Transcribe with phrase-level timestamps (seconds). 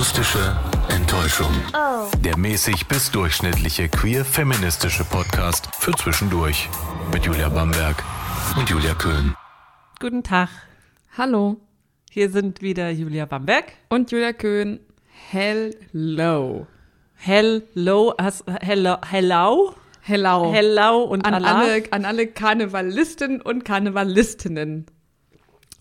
[0.00, 0.56] Akustische
[0.88, 1.52] Enttäuschung.
[2.24, 6.70] Der mäßig bis durchschnittliche queer-feministische Podcast für zwischendurch.
[7.12, 8.02] Mit Julia Bamberg
[8.56, 9.34] und Julia Köhn.
[10.00, 10.48] Guten Tag.
[11.18, 11.58] Hallo.
[12.10, 13.74] Hier sind wieder Julia Bamberg.
[13.90, 14.80] Und Julia Köhn.
[15.30, 16.66] Hello.
[17.16, 20.50] Hello, has, hello, hello, Hello.
[20.50, 21.58] hello und An Allah.
[21.58, 24.86] alle, an alle Karnevalisten und Karnevalistinnen.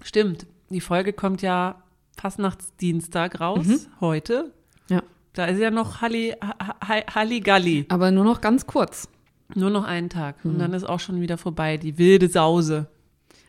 [0.04, 0.46] Stimmt.
[0.70, 1.82] Die Folge kommt ja
[2.22, 3.80] Fastnachtsdienstag raus, Mhm.
[4.02, 4.54] heute.
[4.90, 5.02] Ja.
[5.34, 6.56] Da ist ja noch Halli, Ha-
[6.88, 7.86] Ha- Halligalli.
[7.90, 9.08] Aber nur noch ganz kurz.
[9.56, 10.44] Nur noch einen Tag.
[10.44, 10.52] Mhm.
[10.52, 12.88] Und dann ist auch schon wieder vorbei, die wilde Sause.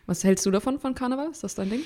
[0.06, 1.30] Was hältst du davon, von Karneval?
[1.30, 1.80] Ist das dein Ding?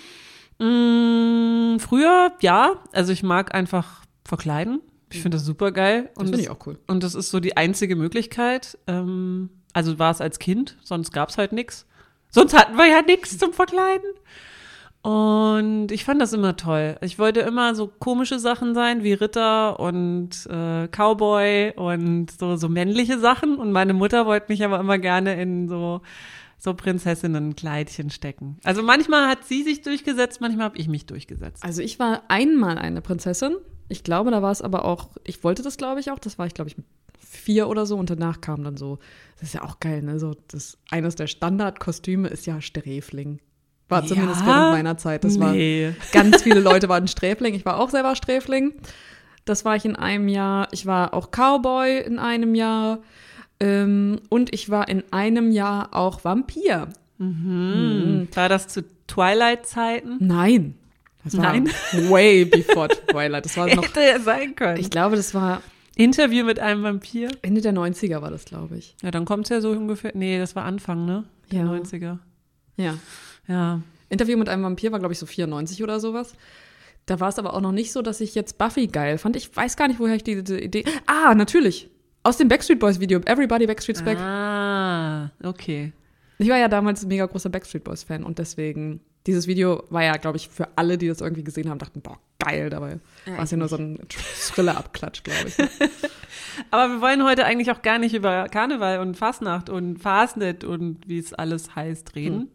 [0.58, 2.76] Mm, früher, ja.
[2.92, 4.80] Also ich mag einfach verkleiden.
[5.12, 6.10] Ich finde das super geil.
[6.16, 6.78] Das finde ich auch cool.
[6.86, 8.78] Und das ist so die einzige Möglichkeit.
[8.86, 11.86] Ähm, also war es als Kind, sonst gab es halt nichts.
[12.30, 14.10] Sonst hatten wir ja nichts zum Verkleiden.
[15.04, 16.96] Und ich fand das immer toll.
[17.02, 22.70] Ich wollte immer so komische Sachen sein, wie Ritter und äh, Cowboy und so, so
[22.70, 23.58] männliche Sachen.
[23.58, 26.00] Und meine Mutter wollte mich aber immer gerne in so,
[26.58, 28.56] so Prinzessinnenkleidchen stecken.
[28.64, 31.62] Also manchmal hat sie sich durchgesetzt, manchmal habe ich mich durchgesetzt.
[31.62, 33.56] Also ich war einmal eine Prinzessin.
[33.90, 36.18] Ich glaube, da war es aber auch, ich wollte das, glaube ich, auch.
[36.18, 36.76] Das war ich, glaube ich,
[37.18, 37.98] vier oder so.
[37.98, 38.98] Und danach kam dann so,
[39.34, 40.18] das ist ja auch geil, ne?
[40.18, 43.40] So, das, eines der Standardkostüme ist ja Sträfling.
[43.88, 44.46] War zumindest Ja?
[44.46, 45.24] während meiner Zeit.
[45.24, 45.88] Das Nee.
[45.88, 47.54] war ganz viele Leute waren Sträfling.
[47.54, 48.72] Ich war auch selber Sträfling.
[49.44, 50.68] Das war ich in einem Jahr.
[50.72, 52.98] Ich war auch Cowboy in einem Jahr.
[53.60, 56.88] Ähm, und ich war in einem Jahr auch Vampir.
[57.18, 60.16] War das zu Twilight-Zeiten?
[60.20, 60.74] Nein.
[61.24, 61.68] Das war Nein.
[62.10, 63.44] way before Twilight.
[63.44, 64.78] Das war noch, Hätte ja sein können.
[64.78, 65.62] ich glaube, das war
[65.96, 67.30] Interview mit einem Vampir.
[67.42, 68.96] Ende der 90er war das, glaube ich.
[69.02, 70.12] Ja, dann kommt's ja so ungefähr.
[70.14, 71.24] Nee, das war Anfang, ne?
[71.52, 71.66] Der Ja.
[71.66, 72.18] 90er.
[72.76, 72.94] Ja.
[73.48, 73.80] Ja.
[74.08, 76.34] Interview mit einem Vampir war, glaube ich, so 94 oder sowas.
[77.06, 79.36] Da war es aber auch noch nicht so, dass ich jetzt Buffy geil fand.
[79.36, 80.84] Ich weiß gar nicht, woher ich diese Idee.
[81.06, 81.90] Ah, natürlich.
[82.22, 83.20] Aus dem Backstreet Boys Video.
[83.26, 84.18] Everybody Backstreet's Back.
[84.18, 85.92] Ah, okay.
[86.38, 90.02] Ich war ja damals ein mega großer Backstreet Boys Fan und deswegen, dieses Video war
[90.02, 92.70] ja, glaube ich, für alle, die das irgendwie gesehen haben, dachten, boah, geil.
[92.70, 95.58] Dabei war es ja nur so ein Thriller-Abklatsch, glaube ich.
[96.70, 101.06] Aber wir wollen heute eigentlich auch gar nicht über Karneval und Fastnacht und Fastnet und
[101.06, 102.48] wie es alles heißt reden.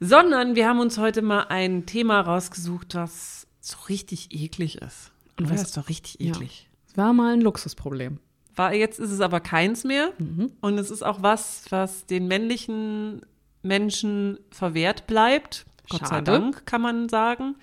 [0.00, 5.12] Sondern wir haben uns heute mal ein Thema rausgesucht, was so richtig eklig ist.
[5.38, 6.30] Und was ist doch richtig ja.
[6.30, 6.68] eklig?
[6.88, 8.18] Es war mal ein Luxusproblem.
[8.56, 10.12] War, jetzt ist es aber keins mehr.
[10.60, 13.20] Und es ist auch was, was den männlichen
[13.62, 15.66] Menschen verwehrt bleibt.
[15.88, 16.30] Gott sei Schade.
[16.30, 17.56] Dank, kann man sagen.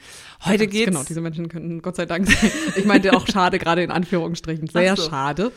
[0.46, 0.86] Heute Das- geht's.
[0.88, 2.52] Genau, diese Menschen könnten Gott sei Dank sein.
[2.76, 4.68] Ich meinte auch schade, gerade in Anführungsstrichen.
[4.68, 5.10] Sehr so.
[5.10, 5.52] schade.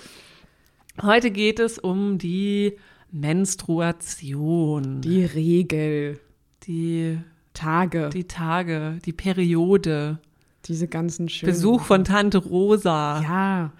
[1.03, 2.77] Heute geht es um die
[3.11, 5.01] Menstruation.
[5.01, 6.21] Die Regel,
[6.65, 7.19] Die,
[7.54, 10.19] Tage, die Tage, die Periode.
[10.66, 11.53] diese ganzen schönen.
[11.53, 13.21] Besuch von Tante Rosa.
[13.22, 13.72] Ja,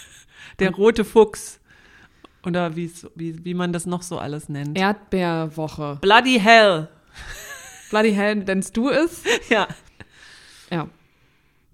[0.58, 1.60] Der rote Fuchs.
[2.44, 4.76] Oder wie, wie man das noch so alles nennt.
[4.78, 5.98] Erdbeerwoche.
[6.00, 6.88] Bloody Hell.
[7.90, 9.22] Bloody hell, nennst du es?
[9.48, 9.68] Ja.
[10.70, 10.88] Ja.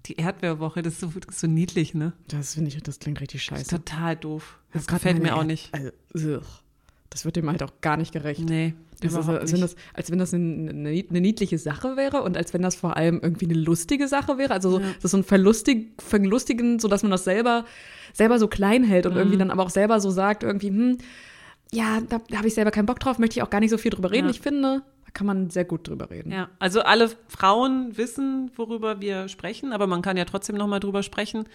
[0.05, 2.13] Die Erdbeerwoche, das ist so, das ist so niedlich, ne?
[2.27, 3.83] Das finde ich, das klingt richtig Das ist scheiße.
[3.83, 4.59] total doof.
[4.71, 5.73] Das gefällt mir auch nicht.
[5.73, 6.43] Also, ugh.
[7.11, 8.39] Das wird dem halt auch gar nicht gerecht.
[8.49, 12.37] Nee, Das ist, als, wenn das, als wenn das eine, eine, niedliche Sache wäre und
[12.37, 14.53] als wenn das vor allem irgendwie eine lustige Sache wäre.
[14.53, 14.85] Also so, Ja.
[14.95, 17.65] das ist so ein Verlustig, Verlustigen, so dass man das selber,
[18.13, 19.17] selber so klein hält und Mhm.
[19.19, 20.97] irgendwie dann aber auch selber so sagt, irgendwie, hm,
[21.73, 23.77] ja, da, da habe ich selber keinen Bock drauf, möchte ich auch gar nicht so
[23.77, 24.25] viel drüber reden.
[24.27, 24.31] Ja.
[24.31, 26.31] Ich finde, da kann man sehr gut drüber reden.
[26.31, 30.79] Ja, also alle Frauen wissen, worüber wir sprechen, aber man kann ja trotzdem noch mal
[30.79, 31.45] drüber sprechen.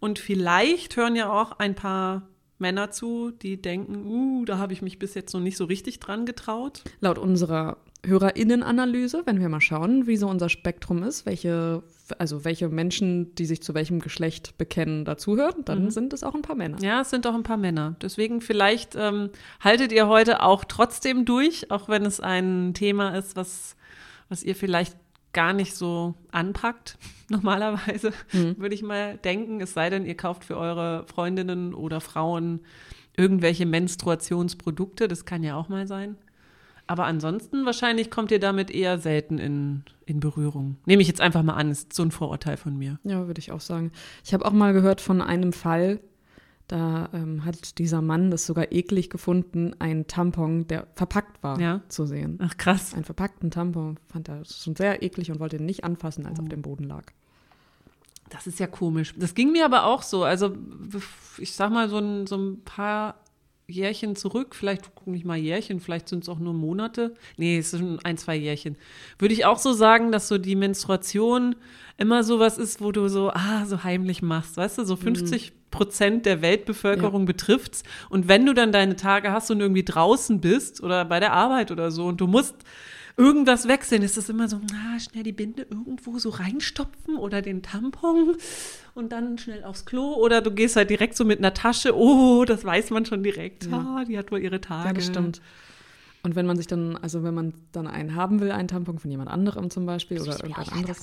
[0.00, 2.22] Und vielleicht hören ja auch ein paar
[2.58, 6.00] Männer zu, die denken, uh, da habe ich mich bis jetzt noch nicht so richtig
[6.00, 6.82] dran getraut.
[7.00, 11.82] Laut unserer HörerInnen-Analyse, wenn wir mal schauen, wie so unser Spektrum ist, welche,
[12.18, 16.42] also welche Menschen, die sich zu welchem Geschlecht bekennen, dazuhören, dann sind es auch ein
[16.42, 16.78] paar Männer.
[16.80, 17.96] Ja, es sind doch ein paar Männer.
[18.00, 19.30] Deswegen vielleicht ähm,
[19.60, 23.76] haltet ihr heute auch trotzdem durch, auch wenn es ein Thema ist, was,
[24.28, 24.96] was ihr vielleicht
[25.36, 26.98] gar nicht so anpackt,
[27.28, 29.60] normalerweise, würde ich mal denken.
[29.60, 32.60] Es sei denn, ihr kauft für eure Freundinnen oder Frauen
[33.16, 36.16] irgendwelche Menstruationsprodukte, das kann ja auch mal sein.
[36.86, 40.76] Aber ansonsten wahrscheinlich kommt ihr damit eher selten in, in Berührung.
[40.86, 42.98] Nehme ich jetzt einfach mal an, ist so ein Vorurteil von mir.
[43.04, 43.90] Ja, würde ich auch sagen.
[44.24, 46.00] Ich habe auch mal gehört von einem Fall,
[46.68, 51.80] da ähm, hat dieser Mann das sogar eklig gefunden, einen Tampon, der verpackt war, Ja.
[51.88, 52.38] zu sehen.
[52.42, 52.94] Ach krass.
[52.94, 56.42] Einen verpackten Tampon fand er schon sehr eklig und wollte ihn nicht anfassen, als er
[56.42, 57.04] auf dem Boden lag.
[58.30, 59.14] Das ist ja komisch.
[59.16, 60.24] Das ging mir aber auch so.
[60.24, 60.56] Also,
[61.38, 63.14] ich sag mal, so ein, so ein paar
[63.68, 67.14] Jährchen zurück, vielleicht nicht mal Jährchen, vielleicht sind es auch nur Monate.
[67.36, 68.76] Nee, es sind ein, zwei Jährchen.
[69.18, 71.56] Würde ich auch so sagen, dass so die Menstruation
[71.96, 75.50] immer so was ist, wo du so, ah, so heimlich machst, weißt du, so 50
[75.50, 75.55] mhm.
[75.70, 77.26] Prozent der Weltbevölkerung ja.
[77.26, 77.82] betrifft's.
[78.08, 81.70] Und wenn du dann deine Tage hast und irgendwie draußen bist oder bei der Arbeit
[81.70, 82.54] oder so und du musst
[83.16, 87.62] irgendwas wechseln, ist das immer so, na, schnell die Binde irgendwo so reinstopfen oder den
[87.62, 88.36] Tampon
[88.94, 92.44] und dann schnell aufs Klo oder du gehst halt direkt so mit einer Tasche, oh,
[92.44, 93.78] das weiß man schon direkt, ja.
[94.00, 94.88] ah, die hat wohl ihre Tage.
[94.88, 95.40] Ja, das stimmt.
[96.22, 99.10] Und wenn man sich dann, also wenn man dann einen haben will, einen Tampon von
[99.10, 101.00] jemand anderem zum Beispiel oder irgendein anderes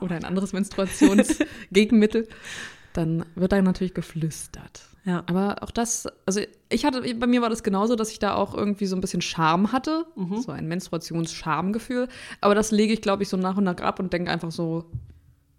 [0.00, 2.26] oder ein anderes Menstruationsgegenmittel,
[2.92, 4.82] dann wird da natürlich geflüstert.
[5.04, 5.24] Ja.
[5.26, 8.54] Aber auch das, also ich hatte, bei mir war das genauso, dass ich da auch
[8.54, 10.40] irgendwie so ein bisschen Scham hatte, mhm.
[10.40, 12.08] so ein Menstruationsschamgefühl.
[12.40, 14.84] Aber das lege ich, glaube ich, so nach und nach ab und denke einfach so,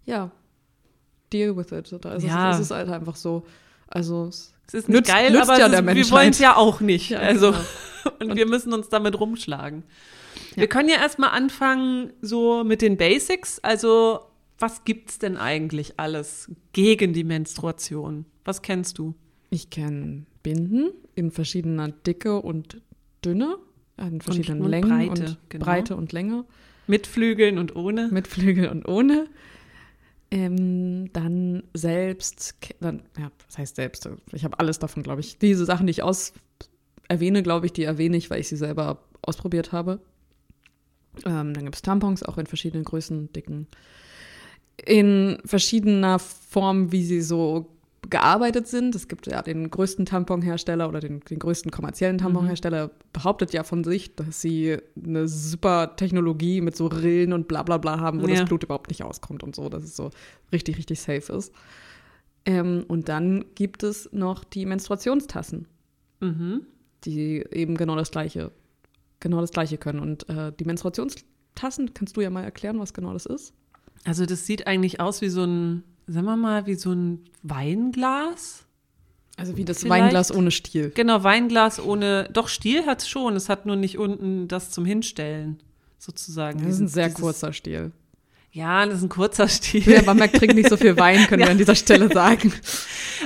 [0.06, 0.30] ja,
[1.32, 1.94] deal with it.
[2.00, 2.50] Da ist ja.
[2.50, 3.44] es, es ist halt einfach so.
[3.88, 6.56] Also es, es ist nicht nützt, geil, nützt aber ja ist, wir wollen es ja
[6.56, 7.10] auch nicht.
[7.10, 8.16] Ja, also genau.
[8.20, 9.84] und, und, wir müssen uns damit rumschlagen.
[10.52, 10.62] Ja.
[10.62, 13.58] Wir können ja erstmal anfangen so mit den Basics.
[13.60, 14.20] Also
[14.58, 18.24] was gibt's denn eigentlich alles gegen die Menstruation?
[18.44, 19.14] Was kennst du?
[19.50, 22.80] Ich kenne Binden in verschiedener Dicke und
[23.24, 23.56] Dünne,
[23.96, 25.64] in verschiedenen und, und Längen Breite, und genau.
[25.64, 26.44] Breite und Länge.
[26.86, 28.08] Mit Flügeln und ohne.
[28.08, 29.28] Mit Flügeln und ohne.
[30.30, 34.08] Ähm, dann selbst, dann, ja, was heißt selbst?
[34.32, 35.38] Ich habe alles davon, glaube ich.
[35.38, 36.32] Diese Sachen, die ich aus
[37.08, 40.00] erwähne, glaube ich, die erwähne ich, weil ich sie selber ausprobiert habe.
[41.24, 43.68] Ähm, dann gibt es Tampons, auch in verschiedenen Größen, Dicken.
[44.84, 47.74] In verschiedener Form, wie sie so
[48.10, 48.94] gearbeitet sind.
[48.94, 52.90] Es gibt ja den größten Tamponhersteller oder den, den größten kommerziellen Tamponhersteller, mhm.
[53.12, 57.78] behauptet ja von sich, dass sie eine super Technologie mit so Rillen und bla bla
[57.78, 58.36] bla haben, wo ja.
[58.36, 60.10] das Blut überhaupt nicht auskommt und so, dass es so
[60.52, 61.52] richtig, richtig safe ist.
[62.46, 65.66] Ähm, und dann gibt es noch die Menstruationstassen,
[66.20, 66.66] mhm.
[67.04, 68.52] die eben genau das Gleiche,
[69.20, 70.00] genau das Gleiche können.
[70.00, 73.54] Und äh, die Menstruationstassen, kannst du ja mal erklären, was genau das ist?
[74.02, 78.64] Also das sieht eigentlich aus wie so ein sagen wir mal, wie so ein Weinglas.
[79.36, 80.04] Also wie das Vielleicht.
[80.04, 80.92] Weinglas ohne Stiel.
[80.94, 84.84] Genau, Weinglas ohne, doch Stiel hat es schon, es hat nur nicht unten das zum
[84.84, 85.60] Hinstellen,
[85.98, 86.60] sozusagen.
[86.60, 87.90] Das ist ein sehr dieses, kurzer Stiel.
[88.52, 89.82] Ja, das ist ein kurzer Stiel.
[89.90, 91.48] Ja, man merkt, trinkt nicht so viel Wein, können ja.
[91.48, 92.52] wir an dieser Stelle sagen.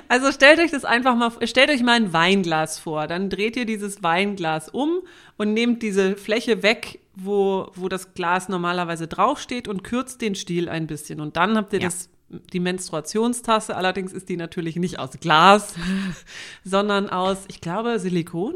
[0.08, 3.06] Also stellt euch das einfach mal, stellt euch mal ein Weinglas vor.
[3.06, 5.00] Dann dreht ihr dieses Weinglas um
[5.36, 10.68] und nehmt diese Fläche weg, wo, wo das Glas normalerweise draufsteht und kürzt den Stiel
[10.68, 11.20] ein bisschen.
[11.20, 11.88] Und dann habt ihr ja.
[11.88, 15.74] das die Menstruationstasse, allerdings ist die natürlich nicht aus Glas,
[16.64, 18.52] sondern aus, ich glaube, Silikon.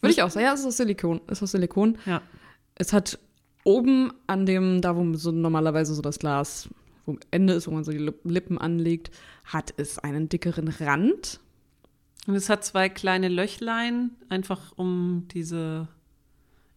[0.00, 1.20] Würde ich auch sagen, ja, es ist aus Silikon.
[1.26, 1.98] Es ist aus Silikon.
[2.06, 2.22] Ja.
[2.76, 3.18] Es hat
[3.64, 6.68] oben an dem, da wo so normalerweise so das Glas
[7.06, 9.10] wo Ende ist, wo man so die Lippen anlegt,
[9.44, 11.40] hat es einen dickeren Rand.
[12.26, 15.88] Und es hat zwei kleine Löchlein, einfach um diese,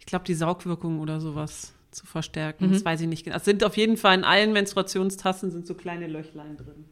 [0.04, 2.68] ich glaube, die Saugwirkung oder sowas zu verstärken.
[2.68, 2.74] Mhm.
[2.74, 3.38] Das weiß ich nicht genau.
[3.38, 6.86] Es sind auf jeden Fall in allen Menstruationstassen sind so kleine Löchlein drin.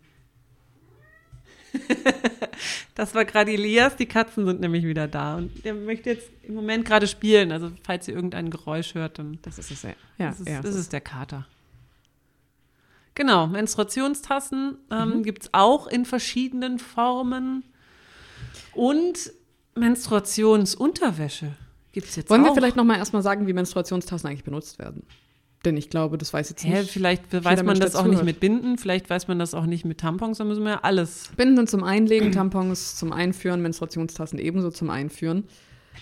[2.95, 6.53] das war gerade Elias, die Katzen sind nämlich wieder da und der möchte jetzt im
[6.53, 7.51] Moment gerade spielen.
[7.51, 9.83] Also falls ihr irgendein Geräusch hört, dann das ist es.
[9.83, 11.47] Ja, das, ist, ja, das ist der Kater.
[13.13, 15.23] Genau, Menstruationstassen ähm, mhm.
[15.23, 17.65] gibt es auch in verschiedenen Formen.
[18.73, 19.33] Und
[19.75, 21.57] Menstruationsunterwäsche.
[21.91, 22.49] Gibt's jetzt Wollen auch?
[22.49, 25.03] wir vielleicht noch mal erstmal sagen, wie Menstruationstassen eigentlich benutzt werden?
[25.65, 26.89] Denn ich glaube, das weiß jetzt Hä, nicht.
[26.89, 29.99] Vielleicht weiß man das auch nicht mit Binden, vielleicht weiß man das auch nicht mit
[29.99, 31.29] Tampons, da müssen wir ja alles.
[31.37, 35.43] Binden sind zum Einlegen, Tampons zum Einführen, Menstruationstassen ebenso zum Einführen.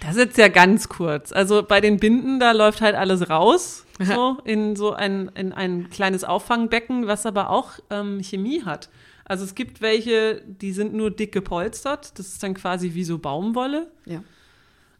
[0.01, 1.33] Das ist jetzt ja ganz kurz.
[1.33, 5.89] Also bei den Binden, da läuft halt alles raus, so in so ein, in ein
[5.89, 8.89] kleines Auffangbecken, was aber auch ähm, Chemie hat.
[9.25, 12.17] Also es gibt welche, die sind nur dick gepolstert.
[12.17, 13.91] Das ist dann quasi wie so Baumwolle.
[14.05, 14.23] Ja.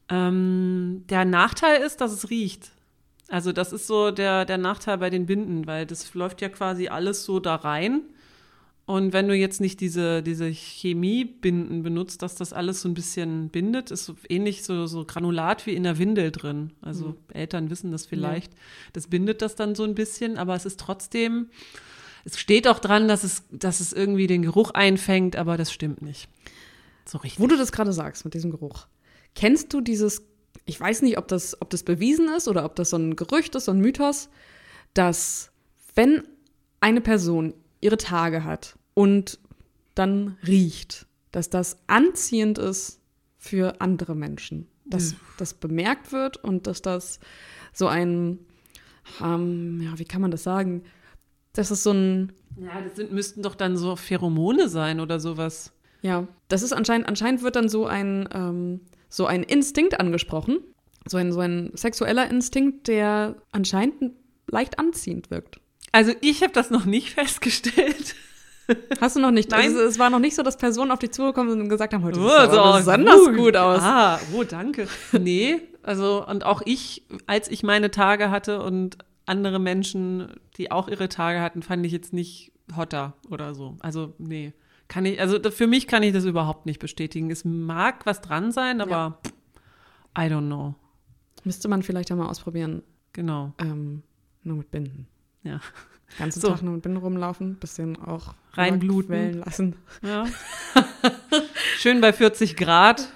[0.10, 2.72] Ähm, der Nachteil ist, dass es riecht.
[3.28, 6.88] Also das ist so der, der Nachteil bei den Binden, weil das läuft ja quasi
[6.88, 8.02] alles so da rein.
[8.90, 13.50] Und wenn du jetzt nicht diese, diese Chemiebinden benutzt, dass das alles so ein bisschen
[13.50, 16.72] bindet, ist so ähnlich so, so Granulat wie in der Windel drin.
[16.82, 17.16] Also mhm.
[17.32, 18.52] Eltern wissen das vielleicht.
[18.52, 18.60] Ja.
[18.94, 21.50] Das bindet das dann so ein bisschen, aber es ist trotzdem,
[22.26, 26.02] es steht auch dran, dass es, dass es irgendwie den Geruch einfängt, aber das stimmt
[26.02, 26.28] nicht.
[27.06, 27.40] So richtig.
[27.40, 28.88] Wo du das gerade sagst mit diesem Geruch.
[29.40, 30.24] Kennst du dieses,
[30.66, 33.56] ich weiß nicht, ob das, ob das bewiesen ist oder ob das so ein Gerücht
[33.56, 34.28] ist, so ein Mythos,
[34.94, 35.54] dass
[35.96, 36.24] wenn
[36.82, 39.40] eine Person ihre Tage hat und
[39.96, 43.00] dann riecht, dass das anziehend ist
[43.38, 44.68] für andere Menschen.
[44.84, 45.18] Dass mhm.
[45.38, 47.22] das bemerkt wird und dass das
[47.72, 48.40] so ein,
[49.24, 50.84] ähm, ja, wie kann man das sagen?
[51.54, 52.34] Das ist so ein.
[52.60, 55.72] Ja, das sind, müssten doch dann so Pheromone sein oder sowas.
[56.02, 60.60] Ja, das ist anscheinend, anscheinend wird dann so ein, ähm, so ein Instinkt angesprochen.
[61.08, 64.14] So ein, so ein sexueller Instinkt, der anscheinend
[64.48, 65.60] leicht anziehend wirkt.
[65.92, 68.16] Also ich habe das noch nicht festgestellt.
[69.02, 69.50] Hast du noch nicht?
[69.50, 69.62] Nein.
[69.62, 72.04] Also, es war noch nicht so, dass Personen auf dich zugekommen sind und gesagt haben,
[72.04, 73.82] heute Oh, sieht so besonders gut, gut aus.
[73.82, 74.88] Ah, oh, danke.
[75.12, 80.88] Nee, also und auch ich, als ich meine Tage hatte und andere Menschen, die auch
[80.88, 83.78] ihre Tage hatten, fand ich jetzt nicht hotter oder so.
[83.80, 84.54] Also nee,
[84.90, 87.32] kann ich, also für mich kann ich das überhaupt nicht bestätigen.
[87.32, 89.20] Es mag was dran sein, aber
[90.18, 90.76] I don't know.
[91.46, 94.04] Müsste man vielleicht einmal ausprobieren, Genau, ähm,
[94.44, 95.08] nur mit Binden.
[95.44, 95.62] ja.
[96.18, 96.50] Ganzen So.
[96.50, 99.34] Tag nur mit Binden rumlaufen, bisschen auch Reinbluten.
[99.40, 99.76] lassen.
[100.02, 100.26] Ja.
[101.78, 103.10] Schön bei 40 Grad.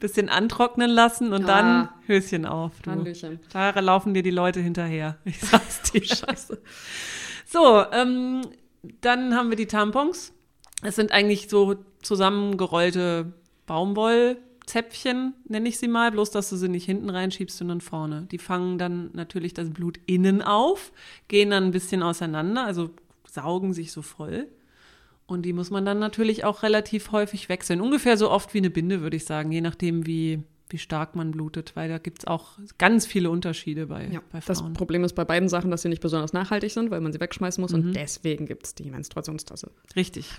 [0.00, 1.94] Bisschen antrocknen lassen und dann Ah.
[2.06, 2.72] Höschen auf.
[2.82, 2.90] Du.
[2.90, 3.38] Hallöchen.
[3.52, 5.18] Da laufen dir die Leute hinterher.
[5.24, 6.02] Ich sag's dir.
[6.04, 6.60] Scheiße.
[7.46, 8.42] So, ähm,
[8.82, 10.32] dann haben wir die Tampons.
[10.82, 13.32] Es sind eigentlich so zusammengerollte
[13.66, 18.26] Baumwollzäpfchen, nenne ich sie mal, bloß dass du sie nicht hinten reinschiebst, sondern vorne.
[18.30, 20.92] Die fangen dann natürlich das Blut innen auf,
[21.28, 22.90] gehen dann ein bisschen auseinander, also
[23.28, 24.48] saugen sich so voll.
[25.26, 27.80] Und die muss man dann natürlich auch relativ häufig wechseln.
[27.80, 30.42] Ungefähr so oft wie eine Binde, würde ich sagen, je nachdem, wie,
[30.72, 34.40] wie stark man blutet, weil da gibt es auch ganz viele Unterschiede bei, Ja, bei
[34.46, 34.72] das Frauen.
[34.72, 37.60] Problem ist bei beiden Sachen, dass sie nicht besonders nachhaltig sind, weil man sie wegschmeißen
[37.60, 37.78] muss Mhm.
[37.88, 39.70] und deswegen gibt es die Menstruationstasse.
[39.96, 40.30] Richtig.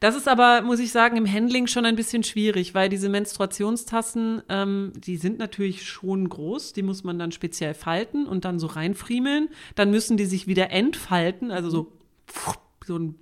[0.00, 4.42] Das ist aber, muss ich sagen, im Handling schon ein bisschen schwierig, weil diese Menstruationstassen,
[4.48, 8.66] ähm, die sind natürlich schon groß, die muss man dann speziell falten und dann so
[8.66, 9.48] reinfriemeln.
[9.76, 11.92] Dann müssen die sich wieder entfalten, also so,
[12.84, 13.14] so ein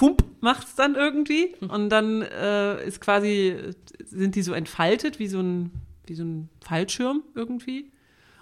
[0.00, 1.54] Fump macht's dann irgendwie.
[1.60, 3.54] Und dann äh, ist quasi,
[4.02, 5.70] sind die so entfaltet wie so ein,
[6.06, 7.90] wie so ein Fallschirm irgendwie.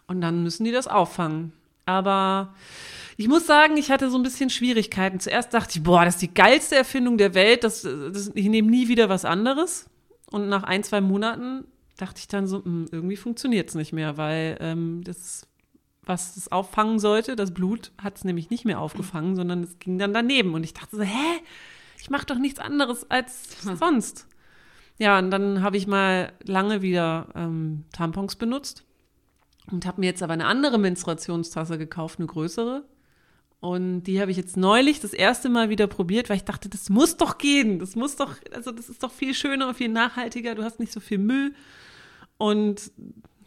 [0.07, 1.53] Und dann müssen die das auffangen.
[1.85, 2.55] Aber
[3.17, 5.19] ich muss sagen, ich hatte so ein bisschen Schwierigkeiten.
[5.19, 7.65] Zuerst dachte ich, boah, das ist die geilste Erfindung der Welt.
[7.65, 9.91] Das, das, ich nehme nie wieder was anderes.
[10.31, 11.65] Und nach ein, zwei Monaten
[11.97, 15.48] dachte ich dann so, hm, irgendwie funktioniert es nicht mehr, weil ähm, das,
[16.09, 19.99] was es auffangen sollte, das Blut, hat es nämlich nicht mehr aufgefangen, sondern es ging
[19.99, 20.55] dann daneben.
[20.55, 21.41] Und ich dachte so, hä?
[22.01, 24.27] Ich mache doch nichts anderes als sonst.
[24.99, 28.85] Ja, und dann habe ich mal lange wieder ähm, Tampons benutzt
[29.71, 32.85] und habe mir jetzt aber eine andere Menstruationstasse gekauft, eine größere.
[33.61, 36.91] Und die habe ich jetzt neulich das erste Mal wieder probiert, weil ich dachte, das
[36.91, 37.81] muss doch gehen.
[37.81, 40.55] Das muss doch, also das ist doch viel schöner und viel nachhaltiger.
[40.55, 41.55] Du hast nicht so viel Müll.
[42.37, 42.93] Und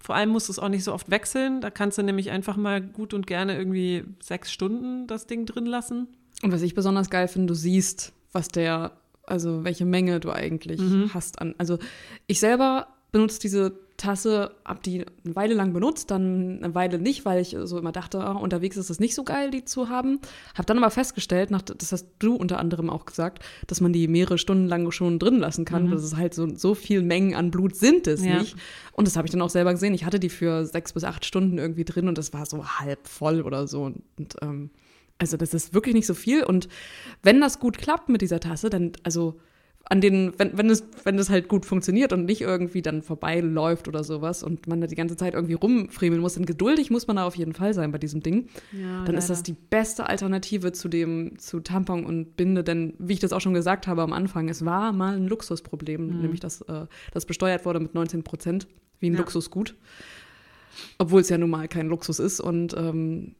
[0.01, 1.61] vor allem musst du es auch nicht so oft wechseln.
[1.61, 5.65] Da kannst du nämlich einfach mal gut und gerne irgendwie sechs Stunden das Ding drin
[5.65, 6.07] lassen.
[6.43, 8.93] Und was ich besonders geil finde, du siehst, was der,
[9.27, 11.11] also welche Menge du eigentlich Mhm.
[11.13, 11.53] hast an.
[11.57, 11.77] Also
[12.27, 17.23] ich selber benutze diese Tasse, hab die eine Weile lang benutzt, dann eine Weile nicht,
[17.23, 20.19] weil ich so immer dachte, ah, unterwegs ist es nicht so geil, die zu haben.
[20.55, 24.07] Hab dann aber festgestellt, nach, das hast du unter anderem auch gesagt, dass man die
[24.07, 25.89] mehrere Stunden lang schon drin lassen kann.
[25.91, 28.27] Das ist halt so, so viel Mengen an Blut sind es Mhm.
[28.27, 28.39] Ja.
[28.39, 28.55] nicht.
[28.93, 29.93] Und das habe ich dann auch selber gesehen.
[29.93, 33.07] Ich hatte die für sechs bis acht Stunden irgendwie drin und das war so halb
[33.07, 33.83] voll oder so.
[33.83, 34.69] Und, und ähm,
[35.19, 36.43] also das ist wirklich nicht so viel.
[36.43, 36.67] Und
[37.21, 39.39] wenn das gut klappt mit dieser Tasse, dann, also
[39.85, 43.87] an den, wenn, wenn es, wenn es halt gut funktioniert und nicht irgendwie dann vorbeiläuft
[43.87, 47.17] oder sowas und man da die ganze Zeit irgendwie rumfriemeln muss, dann geduldig muss man
[47.17, 48.47] da auf jeden Fall sein bei diesem Ding.
[48.71, 53.13] Ja, dann ist das die beste Alternative zu dem, zu Tampon und Binde, denn wie
[53.13, 56.61] ich das auch schon gesagt habe am Anfang, es war mal ein Luxusproblem, nämlich dass
[56.61, 58.67] äh, das besteuert wurde mit 19 Prozent,
[58.99, 59.19] wie ein Ja.
[59.19, 59.75] Luxusgut.
[60.97, 63.35] Obwohl es ja nun mal kein Luxus ist und ähm,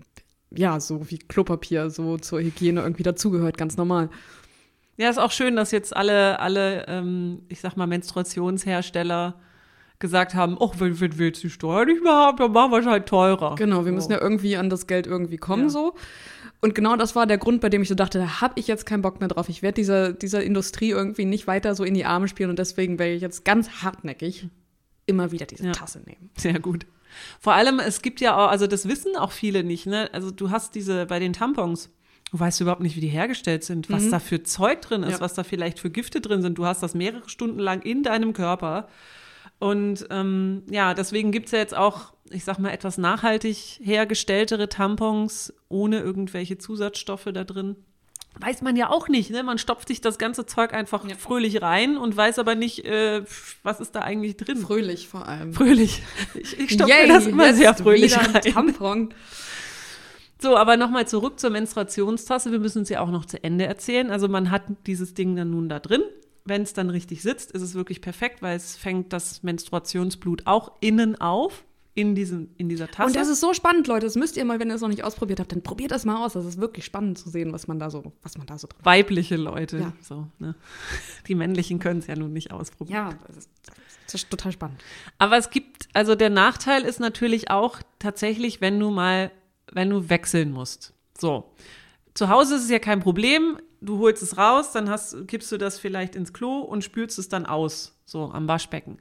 [0.53, 4.09] ja, so wie Klopapier so zur Hygiene irgendwie dazugehört, ganz normal.
[4.97, 9.35] Ja, ist auch schön, dass jetzt alle, alle, ähm, ich sag mal, Menstruationshersteller
[9.99, 12.79] gesagt haben, oh, wenn, wenn wir jetzt die Steuer nicht mehr haben, dann machen wir
[12.79, 13.55] es halt teurer.
[13.55, 13.95] Genau, wir So.
[13.95, 15.69] müssen ja irgendwie an das Geld irgendwie kommen Ja.
[15.69, 15.93] so.
[16.59, 18.85] Und genau das war der Grund, bei dem ich so dachte, da habe ich jetzt
[18.85, 19.47] keinen Bock mehr drauf.
[19.49, 22.97] Ich werde dieser, dieser Industrie irgendwie nicht weiter so in die Arme spielen und deswegen
[22.99, 24.47] werde ich jetzt ganz hartnäckig
[25.05, 25.71] immer wieder diese Ja.
[25.71, 26.29] Tasse nehmen.
[26.37, 26.85] Sehr gut.
[27.39, 30.09] Vor allem, es gibt ja auch, also das wissen auch viele nicht, ne?
[30.13, 31.91] Also du hast diese, bei den Tampons,
[32.31, 35.19] du weißt überhaupt nicht, wie die hergestellt sind, was da für Zeug drin ist, Ja.
[35.21, 36.57] was da vielleicht für Gifte drin sind.
[36.57, 38.87] Du hast das mehrere Stunden lang in deinem Körper.
[39.59, 45.53] Und ähm, ja, deswegen gibt's ja jetzt auch, ich sag mal, etwas nachhaltig hergestelltere Tampons
[45.69, 47.75] ohne irgendwelche Zusatzstoffe da drin.
[48.39, 49.43] Weiß man ja auch nicht, ne?
[49.43, 51.15] Man stopft sich das ganze Zeug einfach Ja.
[51.17, 53.23] fröhlich rein und weiß aber nicht, äh,
[53.61, 54.57] was ist da eigentlich drin.
[54.57, 55.53] Fröhlich vor allem.
[55.53, 56.01] Fröhlich.
[56.33, 58.41] Ich, ich stopfe das immer sehr fröhlich rein.
[58.41, 59.13] Tampon.
[60.41, 62.51] So, aber nochmal zurück zur Menstruationstasse.
[62.51, 64.09] Wir müssen es ja auch noch zu Ende erzählen.
[64.09, 66.01] Also man hat dieses Ding dann nun da drin.
[66.45, 70.71] Wenn es dann richtig sitzt, ist es wirklich perfekt, weil es fängt das Menstruationsblut auch
[70.79, 71.63] innen auf.
[71.93, 73.07] in, diesem, in dieser Tasse.
[73.07, 74.05] Und das ist so spannend, Leute.
[74.05, 76.23] Das müsst ihr mal, wenn ihr es noch nicht ausprobiert habt, dann probiert das mal
[76.25, 76.33] aus.
[76.33, 78.79] Das ist wirklich spannend zu sehen, was man da so, was man da so drin
[78.83, 79.77] Weibliche Leute.
[79.77, 79.93] Ja.
[80.01, 80.55] So, ne?
[81.27, 82.95] Die männlichen können es ja nun nicht ausprobieren.
[82.95, 83.49] Ja, das ist,
[84.05, 84.81] das ist total spannend.
[85.17, 89.31] Aber es gibt, also der Nachteil ist natürlich auch tatsächlich, wenn du mal,
[89.71, 90.93] wenn du wechseln musst.
[91.19, 91.45] So.
[92.13, 93.57] Zu Hause ist es ja kein Problem.
[93.79, 97.29] Du holst es raus, dann hast, kippst du das vielleicht ins Klo und spülst es
[97.29, 98.99] dann aus, so am Waschbecken.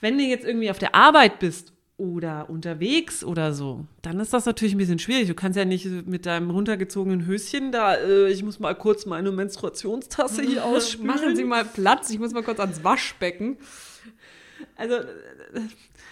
[0.00, 4.46] Wenn du jetzt irgendwie auf der Arbeit bist oder unterwegs oder so, dann ist das
[4.46, 5.26] natürlich ein bisschen schwierig.
[5.26, 9.32] Du kannst ja nicht mit deinem runtergezogenen Höschen da, äh, ich muss mal kurz meine
[9.32, 11.08] Menstruationstasse hier ausspülen.
[11.08, 12.10] Machen Sie mal Platz.
[12.10, 13.58] Ich muss mal kurz ans Waschbecken.
[14.76, 14.96] Also,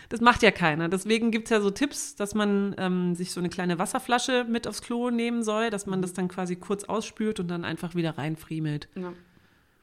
[0.08, 0.88] das macht ja keiner.
[0.88, 4.66] Deswegen gibt es ja so Tipps, dass man ähm, sich so eine kleine Wasserflasche mit
[4.68, 8.16] aufs Klo nehmen soll, dass man das dann quasi kurz ausspült und dann einfach wieder
[8.18, 8.88] reinfriemelt.
[8.94, 9.12] Ja.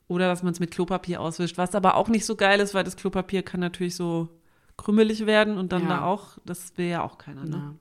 [0.08, 1.58] Oder dass man es mit Klopapier auswischt.
[1.58, 4.30] Was aber auch nicht so geil ist, weil das Klopapier kann natürlich so
[4.78, 5.88] krümmelig werden und dann Ja.
[5.90, 7.46] da auch, das will ja auch keiner.
[7.46, 7.56] Ne?
[7.56, 7.74] Ja.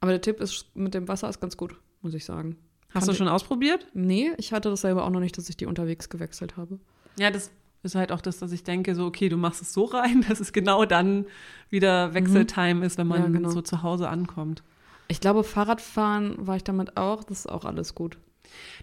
[0.00, 2.56] Aber der Tipp ist mit dem Wasser ist ganz gut, muss ich sagen.
[2.92, 3.88] Hast Kann du schon ausprobiert?
[3.94, 6.78] Nee, ich hatte das selber auch noch nicht, dass ich die unterwegs gewechselt habe.
[7.18, 7.50] Ja, das
[7.84, 10.40] ist halt auch das, dass ich denke, so, okay, du machst es so rein, dass
[10.40, 11.26] es genau dann
[11.70, 13.50] wieder Wechseltime ist, wenn man Ja, genau.
[13.50, 14.62] so zu Hause ankommt.
[15.08, 17.24] Ich glaube, Fahrradfahren war ich damit auch.
[17.24, 18.16] Das ist auch alles gut.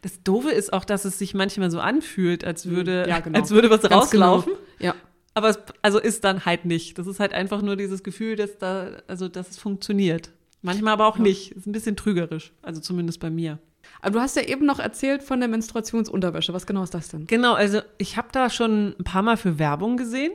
[0.01, 3.39] Das Doofe ist auch, dass es sich manchmal so anfühlt, als würde, Ja, genau.
[3.39, 4.53] als würde was Ganz rauslaufen.
[4.79, 4.95] Ja.
[5.33, 6.97] Aber es also ist dann halt nicht.
[6.99, 10.31] Das ist halt einfach nur dieses Gefühl, dass da, also dass es funktioniert.
[10.61, 11.23] Manchmal aber auch Ja.
[11.23, 11.51] nicht.
[11.53, 12.51] Ist ein bisschen trügerisch.
[12.61, 13.57] Also zumindest bei mir.
[14.01, 16.53] Aber du hast ja eben noch erzählt von der Menstruationsunterwäsche.
[16.53, 17.27] Was genau ist das denn?
[17.27, 20.31] Genau, also ich habe da schon ein paar Mal für Werbung gesehen.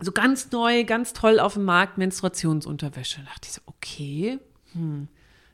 [0.00, 3.20] So ganz neu, ganz toll auf dem Markt Menstruationsunterwäsche.
[3.20, 4.38] Da dachte ich so, okay,
[4.72, 5.08] hm,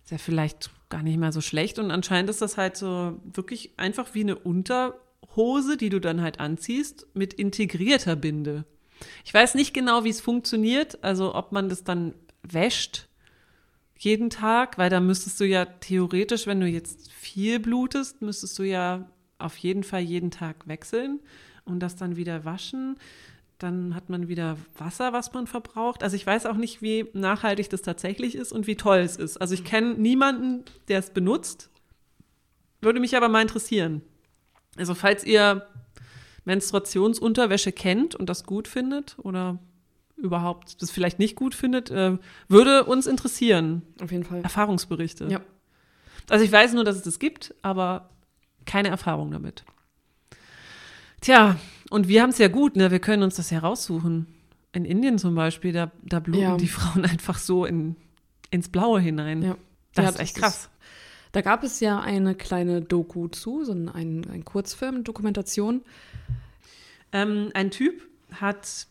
[0.04, 1.78] ist ja vielleicht gar nicht mal so schlecht.
[1.78, 6.40] Und anscheinend ist das halt so wirklich einfach wie eine Unterhose, die du dann halt
[6.40, 8.64] anziehst, mit integrierter Binde.
[9.25, 13.09] Ich weiß nicht genau, wie es funktioniert, also ob man das dann wäscht
[14.04, 18.64] jeden Tag, weil da müsstest du ja theoretisch, wenn du jetzt viel blutest, müsstest du
[18.64, 21.21] ja auf jeden Fall jeden Tag wechseln
[21.64, 22.97] und das dann wieder waschen.
[23.59, 26.02] Dann hat man wieder Wasser, was man verbraucht.
[26.02, 29.37] Also ich weiß auch nicht, wie nachhaltig das tatsächlich ist und wie toll es ist.
[29.37, 31.71] Also ich kenne niemanden, der es benutzt.
[32.80, 34.02] Würde mich aber mal interessieren.
[34.76, 35.65] Also falls ihr
[36.45, 39.60] Menstruationsunterwäsche kennt und das gut findet oder
[40.23, 42.17] überhaupt das vielleicht nicht gut findet, äh,
[42.49, 43.82] würde uns interessieren.
[44.02, 44.43] Auf jeden Fall.
[44.43, 45.26] Erfahrungsberichte.
[45.28, 45.41] Ja.
[46.30, 48.11] Also ich weiß nur, dass es das gibt, aber
[48.65, 49.65] keine Erfahrung damit.
[51.21, 51.56] Tja,
[51.91, 52.91] und wir haben es ja gut, ne?
[52.91, 54.26] Wir können uns das ja raussuchen.
[54.73, 56.56] In Indien zum Beispiel, da, da bluten Ja.
[56.56, 57.97] die Frauen einfach so in,
[58.50, 59.43] ins Blaue hinein.
[59.43, 59.56] Ja.
[59.95, 60.71] Das Ja, ist echt das krass.
[61.32, 65.82] Da gab es ja eine kleine Doku zu, so ein, ein, ein Kurzfilm, Dokumentation.
[67.13, 68.87] Ähm, ein Typ hat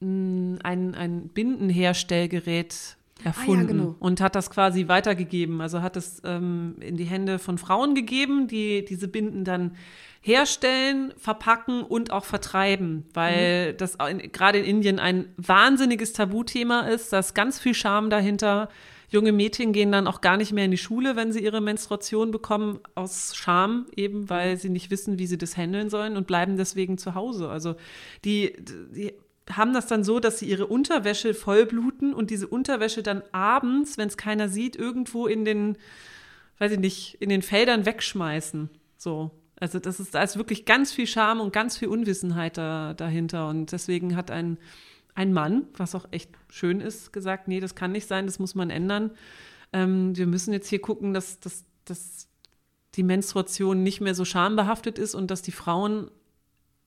[0.00, 3.96] mh, ein, ein Bindenherstellgerät erfunden genau.
[3.98, 5.60] und hat das quasi weitergegeben.
[5.60, 9.72] Also hat es ähm, in die Hände von Frauen gegeben, die diese Binden dann
[10.20, 17.12] herstellen, verpacken und auch vertreiben, weil das in, gerade in Indien ein wahnsinniges Tabuthema ist,
[17.12, 18.68] da ist ganz viel Scham dahinter.
[19.10, 22.30] Junge Mädchen gehen dann auch gar nicht mehr in die Schule, wenn sie ihre Menstruation
[22.30, 26.58] bekommen, aus Scham eben, weil sie nicht wissen, wie sie das handeln sollen und bleiben
[26.58, 27.48] deswegen zu Hause.
[27.48, 27.76] Also
[28.24, 28.52] die,
[28.94, 29.14] die
[29.52, 34.08] haben das dann so, dass sie ihre Unterwäsche vollbluten und diese Unterwäsche dann abends, wenn
[34.08, 35.76] es keiner sieht, irgendwo in den,
[36.58, 38.70] weiß ich nicht, in den Feldern wegschmeißen.
[38.96, 39.30] So.
[39.60, 43.48] Also das ist, da ist wirklich ganz viel Scham und ganz viel Unwissenheit da, dahinter.
[43.48, 44.58] Und deswegen hat ein,
[45.14, 48.54] ein Mann, was auch echt schön ist, gesagt, nee, das kann nicht sein, das muss
[48.54, 49.10] man ändern.
[49.72, 52.28] Ähm, wir müssen jetzt hier gucken, dass, dass, dass
[52.94, 56.10] die Menstruation nicht mehr so schambehaftet ist und dass die Frauen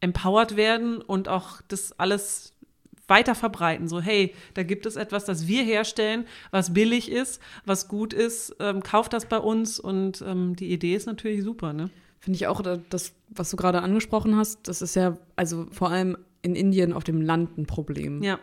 [0.01, 2.53] empowered werden und auch das alles
[3.07, 3.87] weiter verbreiten.
[3.87, 8.55] So, hey, da gibt es etwas, das wir herstellen, was billig ist, was gut ist,
[8.59, 11.89] ähm, kauft das bei uns und ähm, die Idee ist natürlich super, ne?
[12.19, 15.89] Finde ich auch, da- das, was du gerade angesprochen hast, das ist ja, also vor
[15.89, 18.21] allem in Indien auf dem Land ein Problem.
[18.23, 18.39] Ja.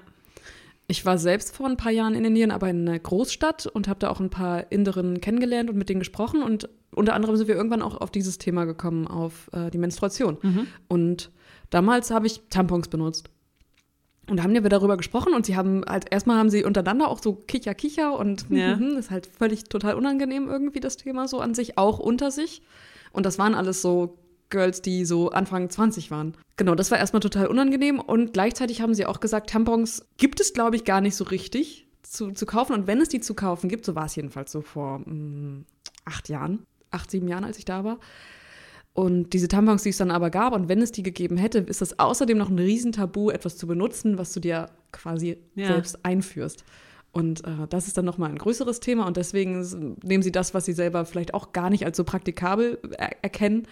[0.90, 4.01] Ich war selbst vor ein paar Jahren in Indien, aber in einer Großstadt und habe
[4.01, 6.42] da auch ein paar Inderinnen kennengelernt und mit denen gesprochen.
[6.42, 10.38] Und unter anderem sind wir irgendwann auch auf dieses Thema gekommen, auf äh, die Menstruation.
[10.88, 11.31] Und
[11.68, 13.29] damals habe ich Tampons benutzt.
[14.31, 17.20] Und da haben wir darüber gesprochen und sie haben halt, erstmal haben sie untereinander auch
[17.22, 18.72] so Kicher, Kicher und Ja.
[18.98, 22.62] ist halt völlig total unangenehm irgendwie das Thema so an sich, auch unter sich.
[23.12, 24.18] Und das waren alles so
[24.50, 26.34] Girls, die so Anfang 20 waren.
[26.56, 30.52] Genau, das war erstmal total unangenehm und gleichzeitig haben sie auch gesagt, Tampons gibt es,
[30.52, 32.72] glaube ich, gar nicht so richtig zu, zu kaufen.
[32.72, 35.64] Und wenn es die zu kaufen gibt, so war es jedenfalls so vor mm,
[36.04, 37.98] acht Jahren, acht, sieben Jahren, als ich da war.
[38.94, 41.80] Und diese Tampons, die es dann aber gab, und wenn es die gegeben hätte, ist
[41.80, 45.68] das außerdem noch ein Riesentabu, etwas zu benutzen, was du dir quasi ja.
[45.68, 46.64] selbst einführst.
[47.12, 50.64] Und äh, das ist dann nochmal ein größeres Thema und deswegen nehmen sie das, was
[50.64, 53.68] sie selber vielleicht auch gar nicht als so praktikabel er erkennen,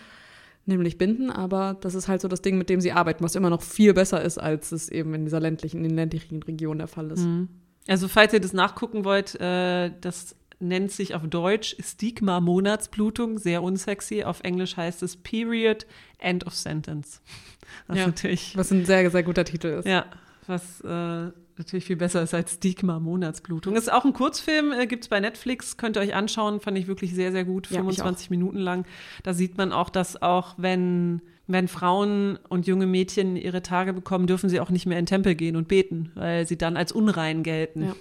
[0.67, 3.51] nämlich binden, aber das ist halt so das Ding, mit dem sie arbeiten, was immer
[3.51, 6.89] noch viel besser ist, als es eben in dieser ländlichen, in den ländlichen Regionen der
[6.89, 7.25] Fall ist.
[7.25, 7.49] Mhm.
[7.89, 14.25] Also falls ihr das nachgucken wollt, äh, das nennt sich auf Deutsch Stigma-Monatsblutung, sehr unsexy.
[14.25, 15.87] Auf Englisch heißt es Period
[16.19, 17.21] End of Sentence.
[17.87, 18.57] Was ja, natürlich.
[18.57, 19.87] Was ein sehr, sehr guter Titel ist.
[19.87, 20.07] Ja,
[20.47, 23.77] was äh, natürlich viel besser ist als Stigma Monatsblutung.
[23.77, 26.87] Ist auch ein Kurzfilm, äh, gibt es bei Netflix, könnt ihr euch anschauen, fand ich
[26.87, 28.87] wirklich sehr, sehr gut, ja, 25 Minuten lang.
[29.23, 34.27] Da sieht man auch, dass auch wenn, wenn Frauen und junge Mädchen ihre Tage bekommen,
[34.27, 37.43] dürfen sie auch nicht mehr in Tempel gehen und beten, weil sie dann als unrein
[37.43, 37.85] gelten.
[37.85, 37.97] Ja.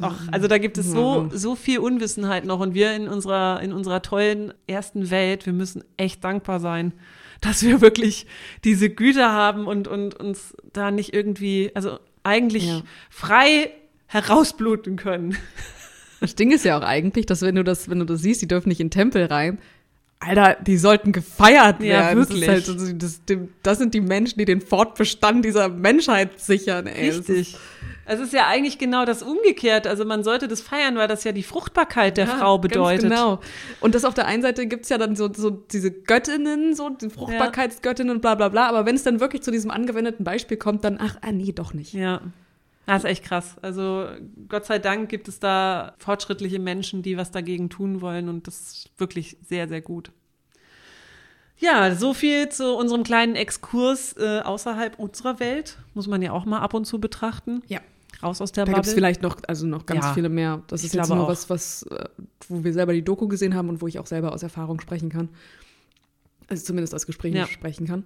[0.00, 3.72] Auch, also da gibt es so, so viel Unwissenheit noch und wir in unserer, in
[3.72, 6.92] unserer tollen ersten Welt, wir müssen echt dankbar sein,
[7.40, 8.26] dass wir wirklich
[8.64, 12.82] diese Güter haben und, und uns da nicht irgendwie, also eigentlich ja.
[13.10, 13.70] frei
[14.06, 15.36] herausbluten können.
[16.20, 18.46] Das Ding ist ja auch eigentlich, dass wenn du das, wenn du das siehst, die
[18.46, 19.58] dürfen nicht in den Tempel rein.
[20.22, 22.10] Alter, die sollten gefeiert werden.
[22.10, 22.46] Ja, wirklich.
[22.46, 23.20] Das, halt, das,
[23.62, 26.86] das, sind die Menschen, die den Fortbestand dieser Menschheit sichern.
[26.86, 27.10] Ey.
[27.10, 27.56] Richtig.
[28.04, 29.88] Es ist ja eigentlich genau das Umgekehrte.
[29.88, 33.10] Also man sollte das feiern, weil das ja die Fruchtbarkeit der ja, Frau bedeutet.
[33.10, 33.40] genau.
[33.80, 37.10] Und das auf der einen Seite gibt's ja dann so, so diese Göttinnen, so die
[37.10, 38.68] Fruchtbarkeitsgöttinnen und bla bla bla.
[38.68, 41.74] Aber wenn es dann wirklich zu diesem angewendeten Beispiel kommt, dann, ach, ah, nee, doch
[41.74, 41.94] nicht.
[41.94, 42.20] Ja.
[42.86, 43.56] Das ist echt krass.
[43.62, 44.08] Also
[44.48, 48.60] Gott sei Dank gibt es da fortschrittliche Menschen, die was dagegen tun wollen und das
[48.60, 50.10] ist wirklich sehr, sehr gut.
[51.58, 55.78] Ja, so viel zu unserem kleinen Exkurs äh, außerhalb unserer Welt.
[55.94, 57.62] Muss man ja auch mal ab und zu betrachten.
[57.68, 57.80] Ja
[58.22, 58.74] raus aus der da Bubble.
[58.74, 60.62] Da gibt es vielleicht noch, also noch ganz ja, viele mehr.
[60.68, 61.28] Das ist jetzt nur auch.
[61.28, 62.08] was, was, äh,
[62.48, 65.08] wo wir selber die Doku gesehen haben und wo ich auch selber aus Erfahrung sprechen
[65.08, 65.28] kann.
[66.48, 67.46] Also zumindest aus Gesprächen ja.
[67.46, 68.04] sprechen kann.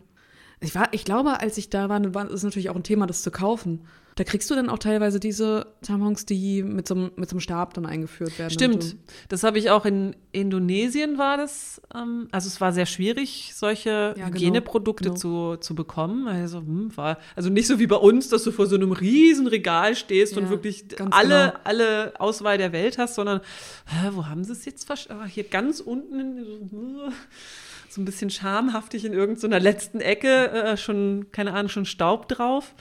[0.60, 3.22] Ich, war, ich glaube, als ich da war, war es natürlich auch ein Thema, das
[3.22, 3.82] zu kaufen.
[4.16, 7.40] Da kriegst du dann auch teilweise diese Tampons, die mit so, einem, mit so einem
[7.40, 8.50] Stab dann eingeführt werden.
[8.50, 8.96] Stimmt.
[9.29, 11.83] Das habe ich auch in Indonesien war das.
[11.94, 15.16] Ähm, also es war sehr schwierig, solche ja, genau, Hygieneprodukte genau.
[15.16, 16.29] Zu, zu bekommen.
[16.29, 19.46] Also, hm, war, also nicht so wie bei uns, dass du vor so einem riesen
[19.46, 21.61] Regal stehst ja, und wirklich alle, genau.
[21.64, 23.42] alle Auswahl der Welt hast, sondern
[23.85, 24.90] hä, wo haben sie es jetzt?
[24.90, 27.09] Ah, hier ganz unten in so,
[27.90, 32.74] so ein bisschen schamhaftig in irgendeiner letzten Ecke, äh, schon, keine Ahnung, schon Staub drauf.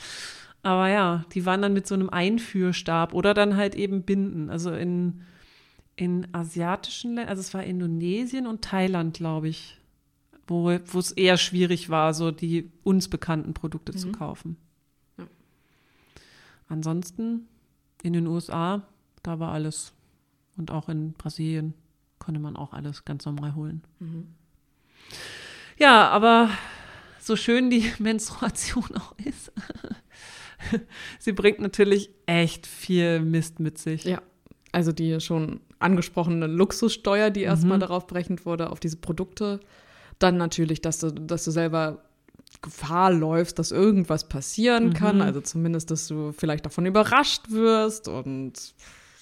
[0.66, 4.50] Aber ja, die waren dann mit so einem Einführstab oder dann halt eben Binden.
[4.50, 5.22] Also in,
[5.96, 9.80] in asiatischen Ländern, also es war Indonesien und Thailand, glaube ich,
[10.48, 13.98] wo es eher schwierig war, so die uns bekannten Produkte mhm.
[13.98, 14.58] zu kaufen.
[15.20, 15.28] Ja.
[16.68, 17.48] Ansonsten
[18.02, 18.82] in den USA,
[19.22, 19.94] da war alles.
[20.58, 21.76] Und auch in Brasilien
[22.18, 23.84] konnte man auch alles ganz normal holen.
[24.00, 24.30] Mhm.
[25.78, 26.50] Ja, aber
[27.20, 29.52] so schön die Menstruation auch ist,
[31.20, 34.04] sie bringt natürlich echt viel Mist mit sich.
[34.04, 34.22] Ja,
[34.72, 37.82] also die schon angesprochene Luxussteuer, die erstmal mhm.
[37.82, 39.60] darauf berechnet wurde, auf diese Produkte.
[40.20, 42.02] Dann natürlich, dass du, dass du selber
[42.62, 44.94] Gefahr läufst, dass irgendwas passieren mhm.
[44.94, 45.22] kann.
[45.22, 48.54] Also zumindest, dass du vielleicht davon überrascht wirst und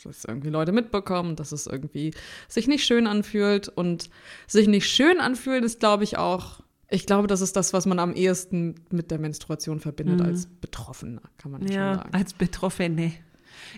[0.04, 2.14] dass irgendwie Leute mitbekommen, dass es irgendwie
[2.48, 3.70] sich nicht schön anfühlt.
[3.70, 4.10] Und
[4.48, 6.62] sich nicht schön anfühlen ist, glaube ich, auch,
[6.94, 10.26] ich glaube, das ist das, was man am ehesten mit der Menstruation verbindet, mhm.
[10.26, 12.14] als Betroffener, kann man ja, sagen.
[12.14, 13.14] Als Betroffene.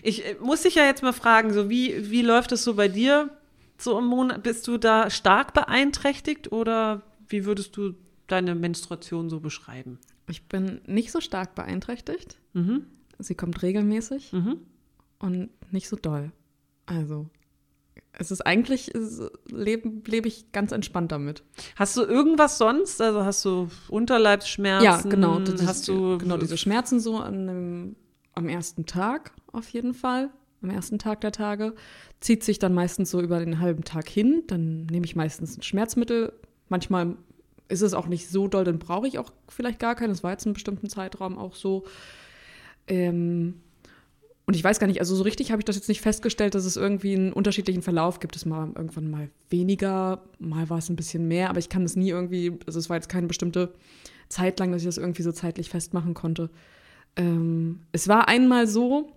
[0.02, 2.88] Ich äh, muss dich ja jetzt mal fragen, so wie, wie läuft es so bei
[2.88, 3.30] dir?
[3.78, 7.94] So im Monat, bist du da stark beeinträchtigt oder wie würdest du
[8.26, 9.98] deine Menstruation so beschreiben?
[10.28, 12.38] Ich bin nicht so stark beeinträchtigt.
[12.54, 12.86] Mhm.
[13.18, 14.32] Sie kommt regelmäßig.
[14.32, 14.60] Mhm
[15.18, 16.32] und nicht so doll.
[16.86, 17.28] Also,
[18.18, 18.92] es ist eigentlich,
[19.50, 21.42] lebe leb ich ganz entspannt damit.
[21.76, 23.00] Hast du irgendwas sonst?
[23.00, 24.84] Also hast du Unterleibsschmerzen?
[24.84, 25.38] Ja, genau.
[25.38, 27.96] Das hast du genau diese Schmerzen so an dem,
[28.34, 30.30] am ersten Tag auf jeden Fall.
[30.62, 31.74] Am ersten Tag der Tage.
[32.20, 34.44] Zieht sich dann meistens so über den halben Tag hin.
[34.46, 36.32] Dann nehme ich meistens ein Schmerzmittel.
[36.68, 37.16] Manchmal
[37.68, 40.10] ist es auch nicht so doll, dann brauche ich auch vielleicht gar keinen.
[40.10, 41.84] Das war jetzt einen bestimmten Zeitraum auch so.
[42.86, 43.60] Ähm,
[44.46, 46.64] und ich weiß gar nicht, also so richtig habe ich das jetzt nicht festgestellt, dass
[46.64, 48.36] es irgendwie einen unterschiedlichen Verlauf gibt.
[48.36, 51.96] Es mal irgendwann mal weniger, mal war es ein bisschen mehr, aber ich kann das
[51.96, 53.74] nie irgendwie, also es war jetzt keine bestimmte
[54.28, 56.50] Zeit lang, dass ich das irgendwie so zeitlich festmachen konnte.
[57.16, 59.12] Ähm, es war einmal so,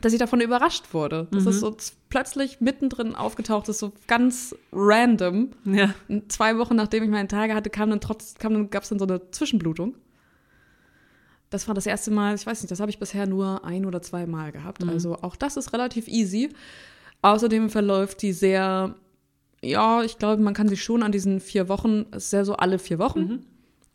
[0.00, 1.28] dass ich davon überrascht wurde.
[1.30, 1.50] Dass mhm.
[1.50, 1.76] es so
[2.08, 5.50] plötzlich mittendrin aufgetaucht ist, so ganz random.
[5.64, 5.94] Ja.
[6.08, 8.88] Und zwei Wochen nachdem ich meine Tage hatte, kam dann trotz, kam dann, gab es
[8.88, 9.94] dann so eine Zwischenblutung.
[11.50, 14.02] Das war das erste Mal, ich weiß nicht, das habe ich bisher nur ein oder
[14.02, 14.82] zwei Mal gehabt.
[14.82, 14.90] Mhm.
[14.90, 16.50] Also auch das ist relativ easy.
[17.22, 18.94] Außerdem verläuft die sehr
[19.62, 22.54] Ja, ich glaube, man kann sich schon an diesen vier Wochen, es ist ja so
[22.56, 23.20] alle vier Wochen.
[23.20, 23.40] Mhm.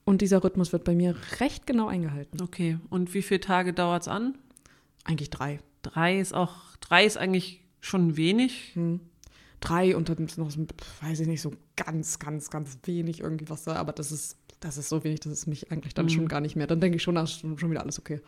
[0.06, 2.42] Und dieser Rhythmus wird bei mir recht genau eingehalten.
[2.42, 2.78] Okay.
[2.90, 4.38] Und wie viele Tage dauert es an?
[5.06, 5.60] Eigentlich drei.
[5.82, 8.72] Drei ist auch, drei ist eigentlich schon wenig.
[8.74, 9.00] Hm.
[9.60, 10.52] Drei und dann noch,
[11.02, 13.76] weiß ich nicht, so ganz, ganz, ganz wenig irgendwie was da.
[13.76, 16.14] Aber das ist, das ist so wenig, dass es mich eigentlich dann hm.
[16.14, 16.68] schon gar nicht mehr.
[16.68, 18.22] Dann denke ich schon, da ist schon wieder alles okay.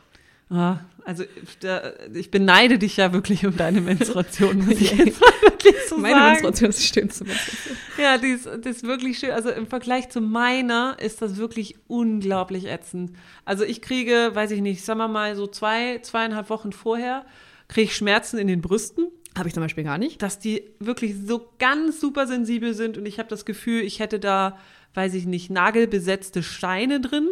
[0.50, 1.24] Ah, also
[1.62, 5.98] da, ich beneide dich ja wirklich um deine Menstruation, muss ich jetzt mal wirklich so
[5.98, 6.32] Meine sagen.
[6.32, 7.78] Menstruation ist die schönste Menstruation.
[7.98, 9.32] Ja, die ist, die ist wirklich schön.
[9.32, 13.14] Also im Vergleich zu meiner ist das wirklich unglaublich ätzend.
[13.44, 17.26] Also ich kriege, weiß ich nicht, sagen wir mal so zwei, zweieinhalb Wochen vorher,
[17.68, 19.08] kriege ich Schmerzen in den Brüsten.
[19.36, 20.22] Habe ich zum Beispiel gar nicht.
[20.22, 24.20] Dass die wirklich so ganz super sensibel sind und ich habe das Gefühl, ich hätte
[24.20, 24.60] da,
[24.96, 27.28] weiß ich nicht, nagelbesetzte Steine drin.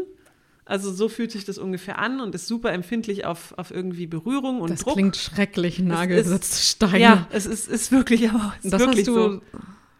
[0.65, 4.61] Also so fühlt sich das ungefähr an und ist super empfindlich auf, auf irgendwie Berührung
[4.61, 4.93] und das Druck.
[4.93, 6.99] Das klingt schrecklich, nagelbesetzte Steine.
[6.99, 9.41] Ja, es ist, ist wirklich, aber es ist das wirklich hast du, so.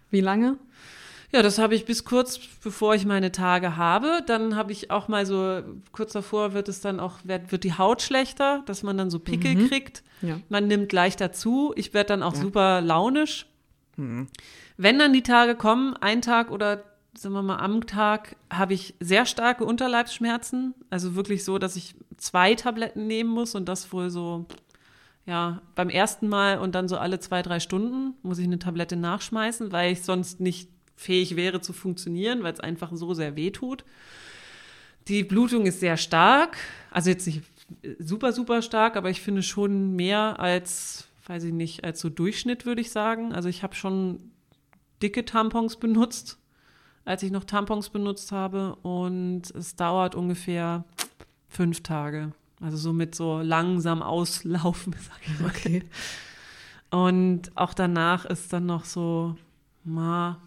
[0.10, 0.58] Wie lange?
[1.34, 4.22] Ja, das habe ich bis kurz bevor ich meine Tage habe.
[4.26, 7.76] Dann habe ich auch mal so, kurz davor wird es dann auch, wird, wird die
[7.76, 9.68] Haut schlechter, dass man dann so Pickel mhm.
[9.68, 10.04] kriegt.
[10.22, 10.40] Ja.
[10.48, 11.74] Man nimmt leichter zu.
[11.76, 12.42] Ich werde dann auch ja.
[12.42, 13.48] super launisch.
[13.98, 14.28] Mhm.
[14.78, 16.84] Wenn dann die Tage kommen, ein Tag oder
[17.16, 20.74] sagen wir mal, am Tag habe ich sehr starke Unterleibsschmerzen.
[20.90, 24.46] Also wirklich so, dass ich zwei Tabletten nehmen muss und das wohl so,
[25.26, 28.96] ja, beim ersten Mal und dann so alle zwei, drei Stunden muss ich eine Tablette
[28.96, 33.52] nachschmeißen, weil ich sonst nicht fähig wäre zu funktionieren, weil es einfach so sehr weh
[33.52, 33.86] tut.
[35.08, 36.58] Die Blutung ist sehr stark,
[36.90, 37.42] also jetzt nicht
[38.00, 42.66] super, super stark, aber ich finde schon mehr als, weiß ich nicht, als so Durchschnitt,
[42.66, 43.34] würde ich sagen.
[43.34, 44.32] Also ich habe schon
[45.02, 46.38] dicke Tampons benutzt
[47.06, 48.76] als ich noch Tampons benutzt habe.
[48.82, 50.84] Und es dauert ungefähr
[51.48, 52.32] fünf Tage.
[52.62, 55.50] Also so mit so langsam auslaufen, sag ich mal.
[55.50, 55.84] Okay.
[56.92, 59.36] Und auch danach ist dann noch so,
[59.84, 60.40] ma,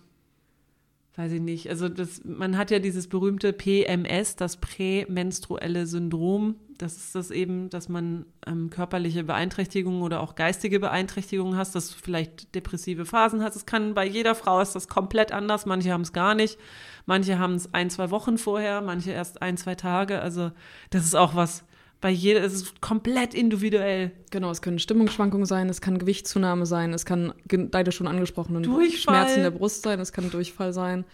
[1.16, 1.70] weiß ich nicht.
[1.70, 6.57] Also das, man hat ja dieses berühmte PMS, das prämenstruelle Syndrom.
[6.76, 11.88] Das ist das eben, dass man ähm, körperliche Beeinträchtigungen oder auch geistige Beeinträchtigungen hast, dass
[11.88, 13.57] du vielleicht depressive Phasen hast.
[13.57, 15.64] Es kann bei jeder Frau ist das komplett anders.
[15.64, 16.59] Manche haben es gar nicht.
[17.07, 20.20] Manche haben es ein, zwei Wochen vorher, manche erst ein, zwei Tage.
[20.20, 20.52] Also
[20.90, 21.64] das ist auch was,
[22.00, 24.12] bei jeder, es ist komplett individuell.
[24.30, 27.32] Genau, es können Stimmungsschwankungen sein, es kann Gewichtszunahme sein, es kann
[27.70, 29.14] beide schon angesprochenen Durchfall.
[29.14, 31.04] Schmerzen der Brust sein, es kann Durchfall sein,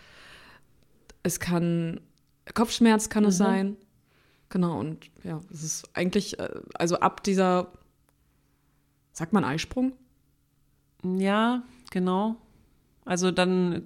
[1.22, 2.00] es kann
[2.54, 3.28] Kopfschmerz kann mhm.
[3.28, 3.76] es sein.
[4.48, 7.72] Genau, und ja, es ist eigentlich, äh, also ab dieser,
[9.12, 9.92] sagt man Eisprung?
[11.04, 12.36] Ja, genau.
[13.04, 13.84] Also dann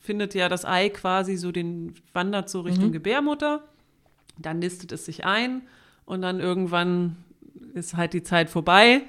[0.00, 2.92] findet ja das Ei quasi so den, wandert so Richtung mhm.
[2.92, 3.64] Gebärmutter,
[4.38, 5.62] dann nistet es sich ein
[6.10, 7.16] und dann irgendwann
[7.74, 9.02] ist halt die Zeit vorbei.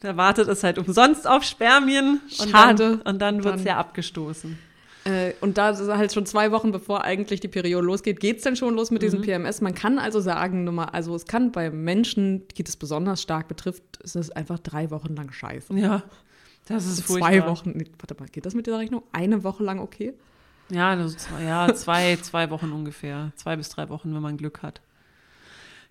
[0.00, 2.20] Da wartet es halt umsonst auf Spermien.
[2.28, 2.92] Schade.
[2.92, 4.56] Und dann, und dann wird es ja abgestoßen.
[5.02, 8.54] Äh, und da halt schon zwei Wochen bevor eigentlich die Periode losgeht, geht es denn
[8.54, 9.06] schon los mit mhm.
[9.06, 9.60] diesem PMS.
[9.60, 13.96] Man kann also sagen, Nummer, also es kann bei Menschen, die das besonders stark betrifft,
[14.04, 15.74] ist es einfach drei Wochen lang scheiße.
[15.74, 16.04] Ja,
[16.68, 19.02] das ist also Zwei Wochen, nee, warte mal, geht das mit dieser Rechnung?
[19.10, 20.14] Eine Woche lang okay?
[20.70, 23.32] Ja, also zwei, ja zwei, zwei Wochen ungefähr.
[23.34, 24.80] Zwei bis drei Wochen, wenn man Glück hat.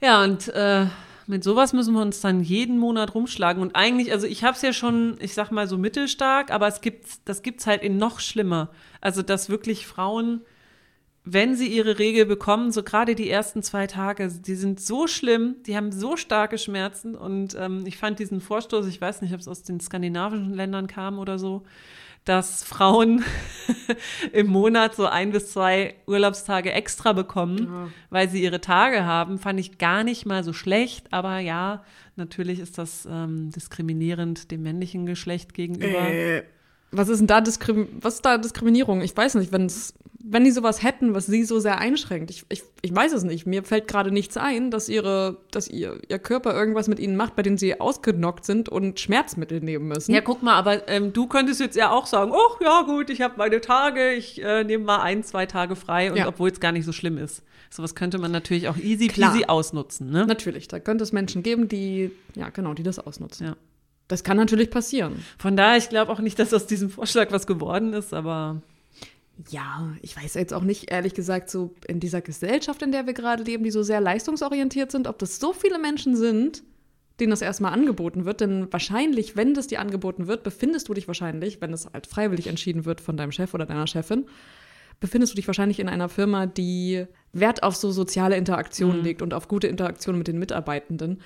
[0.01, 0.85] Ja, und äh,
[1.25, 3.61] mit sowas müssen wir uns dann jeden Monat rumschlagen.
[3.61, 6.81] Und eigentlich, also ich habe es ja schon, ich sag mal so mittelstark, aber es
[6.81, 8.69] gibt, das gibt's halt in noch schlimmer.
[9.01, 10.41] Also dass wirklich Frauen,
[11.25, 15.57] wenn sie ihre Regel bekommen, so gerade die ersten zwei Tage, die sind so schlimm,
[15.65, 17.15] die haben so starke Schmerzen.
[17.15, 20.87] Und ähm, ich fand diesen Vorstoß, ich weiß nicht, ob es aus den skandinavischen Ländern
[20.87, 21.63] kam oder so,
[22.27, 23.23] dass Frauen
[24.33, 27.89] im Monat so ein bis zwei Urlaubstage extra bekommen, ja.
[28.09, 31.13] weil sie ihre Tage haben, fand ich gar nicht mal so schlecht.
[31.13, 31.83] Aber ja,
[32.15, 36.09] natürlich ist das ähm, diskriminierend dem männlichen Geschlecht gegenüber.
[36.09, 36.43] Äh,
[36.91, 39.01] was ist denn da Diskrim was ist da Diskriminierung?
[39.01, 42.31] Ich weiß nicht, wenn's, wenn die sowas hätten, was sie so sehr einschränkt.
[42.31, 43.45] Ich, ich, ich weiß es nicht.
[43.45, 47.35] Mir fällt gerade nichts ein, dass ihre, dass ihr, ihr Körper irgendwas mit ihnen macht,
[47.35, 50.13] bei dem sie ausgenockt sind und Schmerzmittel nehmen müssen.
[50.13, 53.21] Ja, guck mal, aber ähm, du könntest jetzt ja auch sagen, oh ja gut, ich
[53.21, 56.27] habe meine Tage, ich äh, nehme mal ein, zwei Tage frei und ja.
[56.27, 57.43] obwohl es gar nicht so schlimm ist.
[57.69, 60.25] Sowas könnte man natürlich auch easy peasy ausnutzen, ne?
[60.25, 63.47] Natürlich, da könnte es Menschen geben, die, ja genau, die das ausnutzen.
[63.47, 63.57] Ja.
[64.07, 65.23] Das kann natürlich passieren.
[65.37, 68.61] Von daher, ich glaube auch nicht, dass aus diesem Vorschlag was geworden ist, aber.
[69.49, 73.13] Ja, ich weiß jetzt auch nicht, ehrlich gesagt, so in dieser Gesellschaft, in der wir
[73.13, 76.63] gerade leben, die so sehr leistungsorientiert sind, ob das so viele Menschen sind,
[77.19, 78.41] denen das erstmal angeboten wird.
[78.41, 82.47] Denn wahrscheinlich, wenn das dir angeboten wird, befindest du dich wahrscheinlich, wenn es halt freiwillig
[82.47, 84.25] entschieden wird von deinem Chef oder deiner Chefin,
[84.99, 89.03] befindest du dich wahrscheinlich in einer Firma, die Wert auf so soziale Interaktionen mhm.
[89.03, 91.21] legt und auf gute Interaktionen mit den Mitarbeitenden.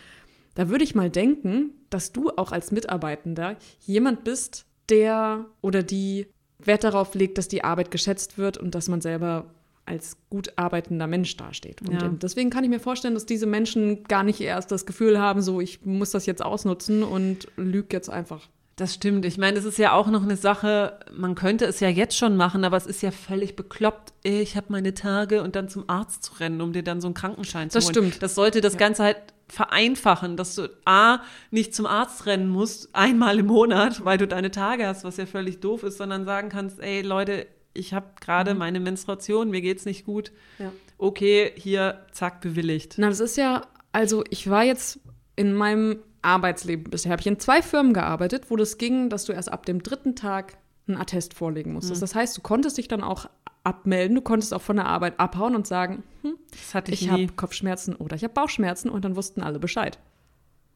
[0.55, 6.27] Da würde ich mal denken, dass du auch als Mitarbeitender jemand bist, der oder die
[6.59, 9.45] Wert darauf legt, dass die Arbeit geschätzt wird und dass man selber
[9.85, 11.81] als gut arbeitender Mensch dasteht.
[11.81, 12.07] Und Ja.
[12.09, 15.59] deswegen kann ich mir vorstellen, dass diese Menschen gar nicht erst das Gefühl haben, so
[15.59, 18.47] ich muss das jetzt ausnutzen und lüge jetzt einfach.
[18.75, 19.25] Das stimmt.
[19.25, 22.35] Ich meine, es ist ja auch noch eine Sache, man könnte es ja jetzt schon
[22.37, 24.13] machen, aber es ist ja völlig bekloppt.
[24.23, 27.13] Ich habe meine Tage und dann zum Arzt zu rennen, um dir dann so einen
[27.13, 27.93] Krankenschein zu Das holen.
[27.93, 28.23] stimmt.
[28.23, 28.79] Das sollte das Ja.
[28.79, 29.17] Ganze halt
[29.51, 31.19] vereinfachen, dass du A,
[31.51, 35.25] nicht zum Arzt rennen musst, einmal im Monat, weil du deine Tage hast, was ja
[35.25, 39.85] völlig doof ist, sondern sagen kannst, ey Leute, ich habe gerade meine Menstruation, mir geht's
[39.85, 40.31] nicht gut.
[40.57, 40.65] Mhm.
[40.65, 40.71] Ja.
[40.97, 42.95] Okay, hier, zack, bewilligt.
[42.97, 44.99] Na, das ist ja, also ich war jetzt
[45.35, 49.33] in meinem Arbeitsleben bisher, habe ich in zwei Firmen gearbeitet, wo das ging, dass du
[49.33, 52.01] erst ab dem dritten Tag einen Attest vorlegen musstest.
[52.01, 53.29] Das heißt, du konntest dich dann auch
[53.63, 57.10] abmelden, du konntest auch von der Arbeit abhauen und sagen, hm, Das hatte ich, ich
[57.10, 60.00] habe Kopfschmerzen oder ich habe Bauchschmerzen und dann wussten alle Bescheid.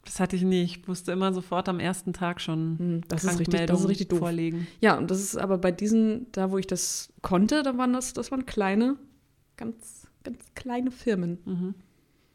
[0.03, 0.61] Das hatte ich nie.
[0.63, 4.09] Ich wusste immer sofort am ersten Tag schon Hm, das ist richtig- das ist richtig
[4.09, 4.19] doof.
[4.19, 4.67] vorlegen.
[4.81, 8.13] Ja, und das ist aber bei diesen, da wo ich das konnte, da waren das,
[8.13, 8.97] das waren kleine,
[9.57, 11.73] ganz, ganz kleine Firmen.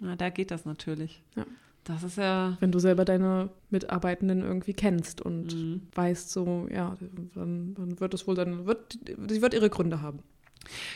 [0.01, 1.23] Na, da geht das natürlich.
[1.37, 1.45] Ja.
[1.85, 2.57] Das ist ja.
[2.61, 5.83] Wenn du selber deine Mitarbeitenden irgendwie kennst und Mhm.
[5.95, 6.97] weißt so, ja,
[7.35, 10.19] dann, dann wird es wohl, dann wird, sie wird ihre Gründe haben.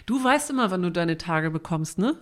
[0.07, 2.17] Du weißt immer, wann du deine Tage bekommst, ne?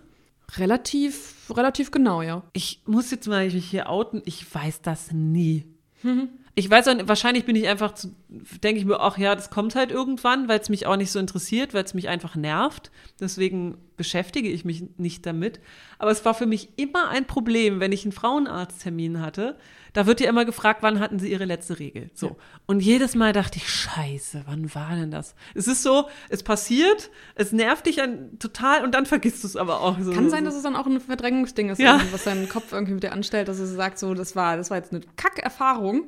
[0.57, 2.43] Relativ, relativ genau, ja.
[2.53, 4.23] Ich muss jetzt mal mich hier outen.
[4.25, 5.67] Ich weiß das nie.
[6.55, 8.15] Ich weiß auch, nicht- wahrscheinlich bin ich einfach zu,
[8.63, 11.19] denke ich mir, ach ja, das kommt halt irgendwann, weil es mich auch nicht so
[11.19, 12.91] interessiert, weil es mich einfach nervt.
[13.21, 15.61] Deswegen beschäftige ich mich nicht damit.
[15.99, 19.57] Aber es war für mich immer ein Problem, wenn ich einen Frauenarzttermin hatte.
[19.95, 22.11] Da wird ja immer gefragt, wann hatten Sie Ihre letzte Regel?
[22.13, 22.37] So.
[22.67, 25.35] Und jedes Mal dachte ich, scheiße, wann war denn das?
[25.55, 29.57] Es ist so, es passiert, es nervt dich an, total und dann vergisst du es
[29.57, 29.99] aber auch.
[30.01, 31.99] So, Kann sein, dass es dann auch ein Verdrängungsding ist, Ja.
[32.11, 34.77] was dein Kopf irgendwie mit dir anstellt, dass es sagt, so, das war, das war
[34.77, 36.05] jetzt eine Kackerfahrung.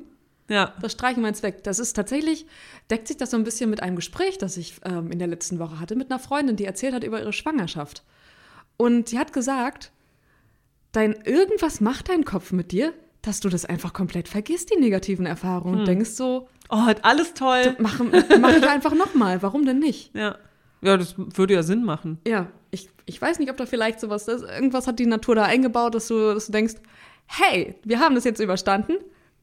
[0.47, 0.73] Ja.
[0.81, 1.63] Das streichen wir jetzt weg.
[1.63, 2.45] Das ist tatsächlich,
[2.91, 5.57] deckt sich das so ein bisschen mit einem Gespräch, das ich ähm, in der letzten
[5.59, 8.03] Woche hatte, mit einer Freundin, die erzählt hat über ihre Schwangerschaft.
[8.77, 9.91] Und die hat gesagt,
[10.91, 15.25] dein irgendwas macht dein Kopf mit dir, dass du das einfach komplett vergisst, die negativen
[15.25, 15.79] Erfahrungen.
[15.79, 17.75] Und denkst so, Oh, alles toll.
[17.79, 17.99] mach,
[18.39, 20.11] mach ich einfach nochmal, warum denn nicht?
[20.15, 20.37] Ja.
[20.81, 22.19] Ja, das würde ja Sinn machen.
[22.27, 24.43] Ja, ich, ich weiß nicht, ob da vielleicht sowas ist.
[24.43, 26.75] Irgendwas hat die Natur da eingebaut, dass du, dass du denkst,
[27.25, 28.93] hey, wir haben das jetzt überstanden.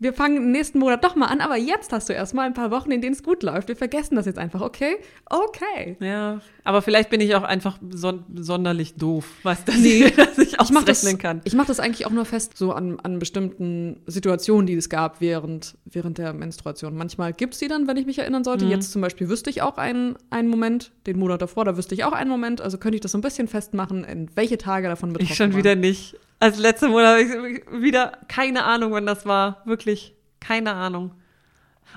[0.03, 2.73] Wir fangen im nächsten Monat doch mal an, aber jetzt hast du erstmal ein paar
[2.73, 3.69] Wochen, in denen es gut läuft.
[3.69, 4.97] Wir vergessen das jetzt einfach, okay?
[5.31, 5.97] Okay.
[6.01, 6.41] Ja.
[6.65, 10.85] Aber vielleicht bin ich auch einfach son sonderlich doof, du, dass, ich, dass ich mache
[10.87, 11.41] das, ausrechnen kann.
[11.45, 15.21] ich mach das eigentlich auch nur fest, so an, an bestimmten Situationen, die es gab
[15.21, 16.97] während, während der Menstruation.
[16.97, 18.45] Manchmal gibt es die dann, wenn ich mich erinnern Mhm.
[18.45, 18.65] sollte.
[18.65, 22.03] Jetzt zum Beispiel wüsste ich auch einen, einen Moment, den Monat davor, da wüsste ich
[22.03, 22.61] auch einen Moment.
[22.61, 25.53] Also könnte ich das so ein bisschen festmachen, in welche Tage davon betroffen Ich schon
[25.53, 25.59] waren.
[25.59, 26.17] wieder nicht.
[26.43, 29.63] Als letzte Monat habe ich wieder keine Ahnung, wann das war.
[29.65, 31.13] Wirklich keine Ahnung.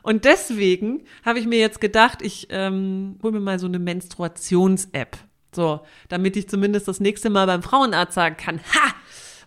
[0.04, 5.18] Und deswegen habe ich mir jetzt gedacht, ich ähm, hole mir mal so eine Menstruations-App.
[5.52, 5.80] So,
[6.10, 8.94] damit ich zumindest das nächste Mal beim Frauenarzt sagen kann, ha,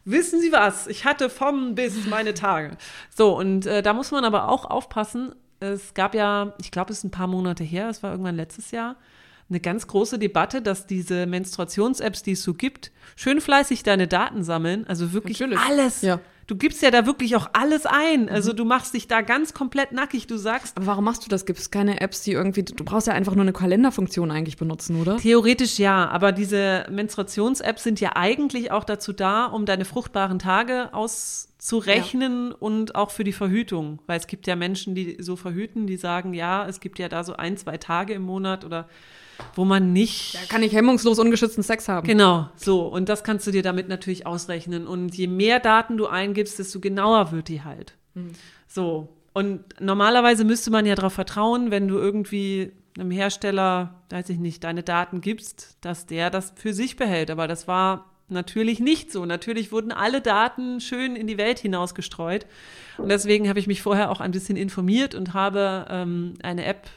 [0.04, 2.76] wissen Sie was, ich hatte vom bis meine Tage.
[3.16, 5.32] So, und äh, da muss man aber auch aufpassen.
[5.60, 8.72] Es gab ja, ich glaube, es ist ein paar Monate her, es war irgendwann letztes
[8.72, 8.96] Jahr,
[9.50, 14.42] eine ganz große Debatte, dass diese Menstruations-Apps, die es so gibt, schön fleißig deine Daten
[14.44, 14.86] sammeln.
[14.86, 15.60] Also wirklich Natürlich.
[15.60, 16.02] alles.
[16.02, 16.20] Ja.
[16.48, 18.30] Du gibst ja da wirklich auch alles ein.
[18.30, 20.26] Also du machst dich da ganz komplett nackig.
[20.26, 21.44] Du sagst, Aber warum machst du das?
[21.44, 22.62] Gibt es keine Apps, die irgendwie.
[22.62, 25.18] Du brauchst ja einfach nur eine Kalenderfunktion eigentlich benutzen, oder?
[25.18, 30.88] Theoretisch ja, aber diese Menstruations-Apps sind ja eigentlich auch dazu da, um deine fruchtbaren Tage
[30.94, 33.98] auszurechnen und auch für die Verhütung.
[34.06, 37.24] Weil es gibt ja Menschen, die so verhüten, die sagen, ja, es gibt ja da
[37.24, 38.88] so ein, zwei Tage im Monat oder
[39.54, 40.34] wo man nicht.
[40.34, 42.06] Da kann ich hemmungslos ungeschützten Sex haben.
[42.06, 42.86] Genau, so.
[42.86, 44.86] Und das kannst du dir damit natürlich ausrechnen.
[44.86, 47.94] Und je mehr Daten du eingibst, desto genauer wird die halt.
[48.66, 49.08] So.
[49.32, 54.64] Und normalerweise müsste man ja darauf vertrauen, wenn du irgendwie einem Hersteller, weiß ich nicht,
[54.64, 57.30] deine Daten gibst, dass der das für sich behält.
[57.30, 59.24] Aber das war natürlich nicht so.
[59.24, 62.46] Natürlich wurden alle Daten schön in die Welt hinausgestreut.
[62.96, 66.88] Und deswegen habe ich mich vorher auch ein bisschen informiert und habe ähm, eine App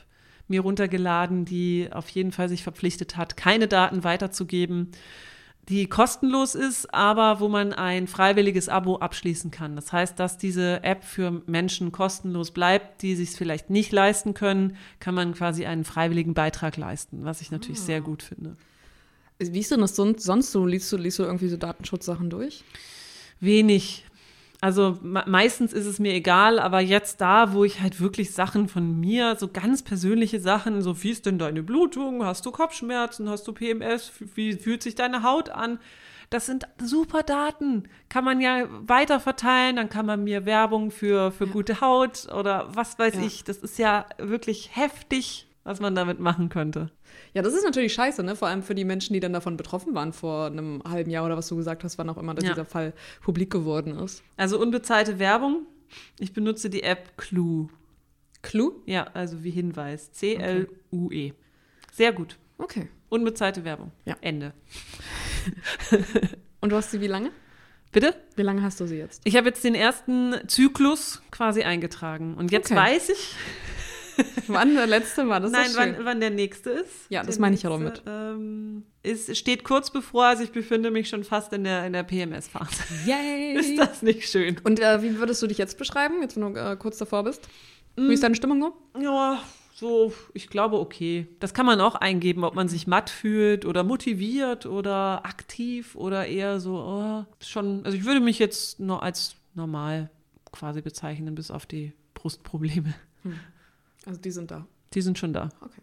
[0.52, 4.92] mir runtergeladen, die auf jeden Fall sich verpflichtet hat, keine Daten weiterzugeben,
[5.70, 9.76] die kostenlos ist, aber wo man ein freiwilliges Abo abschließen kann.
[9.76, 14.34] Das heißt, dass diese App für Menschen kostenlos bleibt, die sich es vielleicht nicht leisten
[14.34, 18.58] können, kann man quasi einen freiwilligen Beitrag leisten, was ich natürlich sehr gut finde.
[19.40, 20.66] Wie ist denn das sonst, sonst so?
[20.66, 22.64] Liest du, liest du irgendwie so Datenschutzsachen durch?
[23.40, 24.06] Wenig.
[24.64, 28.68] Also me meistens ist es mir egal, aber jetzt da, wo ich halt wirklich Sachen
[28.70, 33.28] von mir, so ganz persönliche Sachen, so wie ist denn deine Blutung, hast du Kopfschmerzen,
[33.28, 35.80] hast du PMS, wie fühlt sich deine Haut an?
[36.30, 37.90] Das sind super Daten.
[38.08, 42.68] Kann man ja weiter verteilen, dann kann man mir Werbung für, für gute Haut oder
[42.74, 43.22] was weiß Ja.
[43.24, 43.44] ich.
[43.44, 46.90] Das ist ja wirklich heftig was man damit machen könnte.
[47.34, 48.36] Ja, das ist natürlich scheiße, ne?
[48.36, 51.38] Vor allem für die Menschen, die dann davon betroffen waren vor einem halben Jahr oder
[51.38, 52.50] was du gesagt hast, wann auch immer ja.
[52.50, 54.24] dieser Fall publik geworden ist.
[54.38, 55.68] Also unbezahlte Werbung.
[56.20, 57.70] Ich benutze die App Clue.
[58.42, 58.74] Clue?
[58.86, 60.12] Ja, also wie Hinweis.
[60.14, 61.28] C-L-U-E.
[61.28, 61.34] Okay.
[61.92, 62.38] Sehr gut.
[62.58, 62.90] Okay.
[63.10, 63.92] Unbezahlte Werbung.
[64.06, 64.16] Ja.
[64.22, 64.54] Ende.
[66.62, 67.32] Und du hast sie wie lange?
[67.92, 68.16] Bitte?
[68.36, 69.22] Wie lange hast du sie jetzt?
[69.26, 72.36] Ich habe jetzt den ersten Zyklus quasi eingetragen.
[72.36, 72.80] Und jetzt okay.
[72.80, 73.36] weiß ich.
[74.48, 77.10] wann der letzte war, das Nein, ist wann, wann, der nächste ist.
[77.10, 78.04] Ja, das meine ich ja damit.
[78.06, 82.04] Ähm, es steht kurz bevor, also ich befinde mich schon fast in der, in der
[82.04, 82.84] PMS-Phase.
[83.06, 83.56] Yay!
[83.60, 84.58] ist das nicht schön?
[84.64, 87.48] Und äh, wie würdest du dich jetzt beschreiben, jetzt wenn du äh, kurz davor bist?
[87.96, 88.24] Wie ist mm.
[88.24, 89.02] deine Stimmung so?
[89.02, 89.42] Ja,
[89.82, 91.28] so, ich glaube, okay.
[91.40, 96.28] Das kann man auch eingeben, ob man sich matt fühlt oder motiviert oder aktiv oder
[96.28, 100.12] eher so, oh, schon, also ich würde mich jetzt nur als normal
[100.52, 102.94] quasi bezeichnen, bis auf die Brustprobleme.
[103.24, 103.40] Hm.
[104.06, 104.66] Also die sind da.
[104.94, 105.50] Die sind schon da.
[105.62, 105.82] Okay.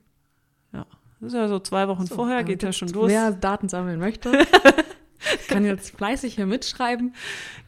[0.73, 0.87] Ja.
[1.21, 3.09] Das ist ja so zwei Wochen so, vorher, geht ja schon los.
[3.09, 4.33] Wer Daten sammeln möchte,
[5.49, 7.15] kann jetzt fleißig hier mitschreiben.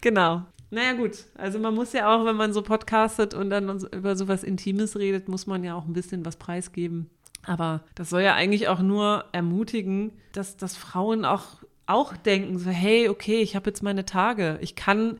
[0.01, 0.43] Genau.
[0.71, 1.25] Naja, gut.
[1.35, 5.29] Also man muss ja auch, wenn man so podcastet und dann über sowas Intimes redet,
[5.29, 7.11] muss man ja auch ein bisschen was preisgeben.
[7.45, 12.71] Aber das soll ja eigentlich auch nur ermutigen, dass, dass Frauen auch, auch denken, so,
[12.71, 14.59] hey, okay, ich habe jetzt meine Tage.
[14.61, 15.19] Ich kann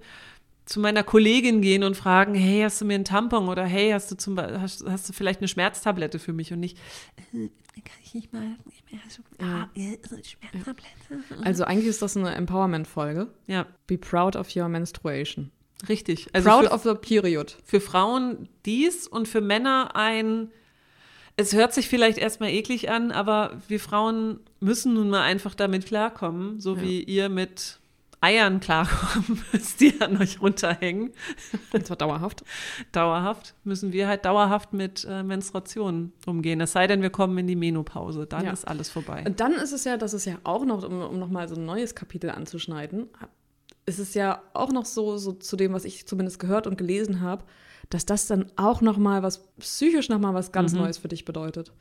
[0.70, 4.12] zu meiner Kollegin gehen und fragen, hey, hast du mir einen Tampon oder hey, hast
[4.12, 6.78] du zum hast, hast du vielleicht eine Schmerztablette für mich und nicht,
[7.34, 7.48] äh,
[7.82, 8.56] kann ich nicht mal,
[9.40, 11.44] ah, Schmerztablette.
[11.44, 13.26] Also eigentlich ist das eine Empowerment-Folge.
[13.48, 13.66] Ja.
[13.88, 15.50] Be proud of your menstruation.
[15.88, 16.28] Richtig.
[16.32, 17.56] Also proud für, of the period.
[17.64, 20.52] Für Frauen dies und für Männer ein,
[21.36, 25.86] es hört sich vielleicht erstmal eklig an, aber wir Frauen müssen nun mal einfach damit
[25.86, 26.82] klarkommen, so ja.
[26.82, 27.80] wie ihr mit
[28.20, 31.12] Eiern klarkommen müsst, die an euch runterhängen.
[31.72, 32.44] Und zwar dauerhaft.
[32.92, 36.60] dauerhaft müssen wir halt dauerhaft mit äh, Menstruationen umgehen.
[36.60, 38.26] Es sei denn, wir kommen in die Menopause.
[38.26, 38.52] Dann ja.
[38.52, 39.24] ist alles vorbei.
[39.26, 41.64] Und dann ist es ja, das ist ja auch noch, um, um nochmal so ein
[41.64, 43.08] neues Kapitel anzuschneiden,
[43.86, 47.20] ist es ja auch noch so, so zu dem, was ich zumindest gehört und gelesen
[47.20, 47.44] habe,
[47.88, 50.80] dass das dann auch nochmal was, psychisch nochmal was ganz mhm.
[50.80, 51.72] Neues für dich bedeutet.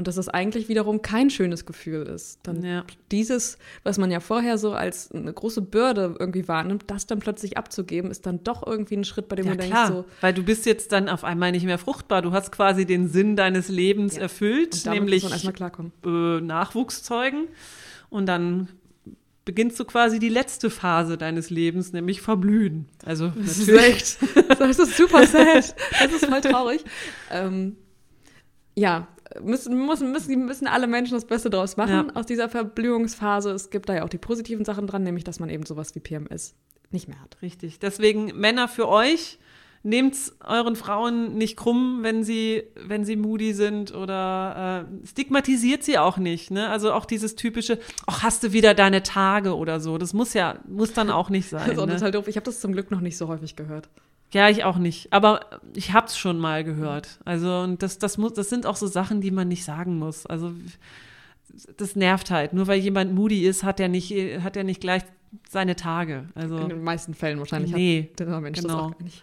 [0.00, 2.38] Und dass das eigentlich wiederum kein schönes Gefühl ist.
[2.44, 2.84] Dann ja.
[3.12, 7.58] dieses, was man ja vorher so als eine große Bürde irgendwie wahrnimmt, das dann plötzlich
[7.58, 9.88] abzugeben, ist dann doch irgendwie ein Schritt, bei dem ja, du klar.
[9.88, 10.14] denkst so.
[10.22, 12.22] Weil du bist jetzt dann auf einmal nicht mehr fruchtbar.
[12.22, 14.22] Du hast quasi den Sinn deines Lebens ja.
[14.22, 17.48] erfüllt, nämlich äh, Nachwuchs zeugen.
[18.08, 18.68] Und dann
[19.44, 22.88] beginnst du quasi die letzte Phase deines Lebens, nämlich verblühen.
[23.04, 24.16] Also das ist echt,
[24.58, 25.74] das ist super sad.
[26.00, 26.84] Das ist voll traurig.
[27.30, 27.76] ähm,
[28.74, 29.06] ja,
[29.42, 32.14] müssen, müssen, müssen, müssen alle Menschen das Beste draus machen ja.
[32.14, 33.50] aus dieser Verblühungsphase.
[33.50, 36.00] Es gibt da ja auch die positiven Sachen dran, nämlich dass man eben sowas wie
[36.00, 36.54] PMS
[36.90, 37.36] nicht mehr hat.
[37.42, 37.78] Richtig.
[37.78, 39.38] Deswegen Männer für euch.
[39.82, 40.14] Nehmt
[40.44, 46.18] euren Frauen nicht krumm, wenn sie, wenn sie moody sind oder äh, stigmatisiert sie auch
[46.18, 46.50] nicht.
[46.50, 46.68] Ne?
[46.68, 49.96] Also auch dieses typische, ach, hast du wieder deine Tage oder so.
[49.96, 51.62] Das muss ja, muss dann auch nicht sein.
[51.66, 51.94] das ist auch ne?
[51.94, 52.28] total doof.
[52.28, 53.88] Ich habe das zum Glück noch nicht so häufig gehört.
[54.32, 55.12] Ja, ich auch nicht.
[55.12, 55.40] Aber
[55.74, 57.18] ich hab's schon mal gehört.
[57.24, 60.26] Also, und das, das muss, das sind auch so Sachen, die man nicht sagen muss.
[60.26, 60.52] Also,
[61.76, 62.52] das nervt halt.
[62.52, 64.12] Nur weil jemand moody ist, hat er nicht,
[64.42, 65.02] hat er nicht gleich
[65.48, 66.26] seine Tage.
[66.34, 67.72] Also, In den meisten Fällen wahrscheinlich.
[67.72, 68.74] Nee, hat der Mensch genau.
[68.74, 69.22] das auch nicht.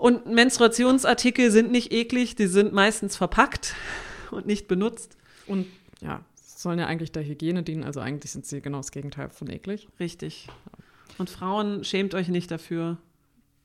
[0.00, 3.74] Und Menstruationsartikel sind nicht eklig, die sind meistens verpackt
[4.30, 5.16] und nicht benutzt.
[5.46, 5.66] Und
[6.00, 9.48] ja, sollen ja eigentlich der Hygiene dienen, also eigentlich sind sie genau das Gegenteil von
[9.50, 9.88] eklig.
[9.98, 10.48] Richtig.
[11.18, 12.98] Und Frauen, schämt euch nicht dafür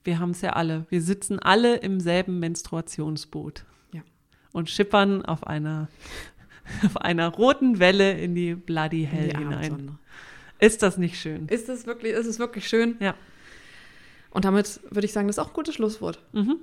[0.06, 0.86] wir haben es ja alle.
[0.90, 3.66] Wir sitzen alle im selben Menstruationsboot.
[3.92, 4.02] Ja.
[4.54, 5.90] Und schippern auf einer,
[6.86, 9.98] auf einer roten Welle in die Bloody Hell die hinein.
[10.60, 11.48] Ist das nicht schön?
[11.48, 12.96] Ist es wirklich, ist es wirklich schön?
[13.00, 13.16] Ja.
[14.36, 16.20] Und damit würde ich sagen, das ist auch ein gutes Schlusswort.
[16.34, 16.58] Mhm.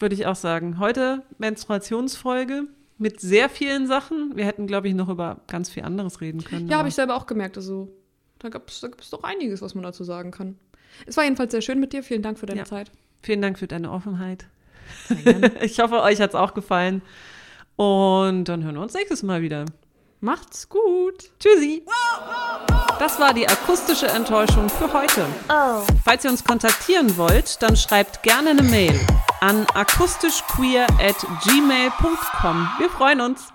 [0.00, 0.80] Würde ich auch sagen.
[0.80, 2.64] Heute Menstruationsfolge
[2.98, 4.32] mit sehr vielen Sachen.
[4.34, 6.68] Wir hätten, glaube ich, noch über ganz viel anderes reden können.
[6.68, 7.56] Ja, habe ich selber auch gemerkt.
[7.56, 7.88] Also,
[8.40, 10.58] da gibt es da doch einiges, was man dazu sagen kann.
[11.06, 12.02] Es war jedenfalls sehr schön mit dir.
[12.02, 12.66] Vielen Dank für deine ja.
[12.66, 12.90] Zeit.
[13.22, 14.46] Vielen Dank für deine Offenheit.
[15.62, 17.00] ich hoffe, euch hat es auch gefallen.
[17.76, 19.66] Und dann hören wir uns nächstes Mal wieder.
[20.24, 21.32] Macht's gut.
[21.38, 21.84] Tschüssi.
[22.98, 25.26] Das war die akustische Enttäuschung für heute.
[25.50, 25.82] Oh.
[26.02, 28.98] Falls ihr uns kontaktieren wollt, dann schreibt gerne eine Mail
[29.42, 32.68] an akustischqueer at gmail.com.
[32.78, 33.48] Wir freuen uns.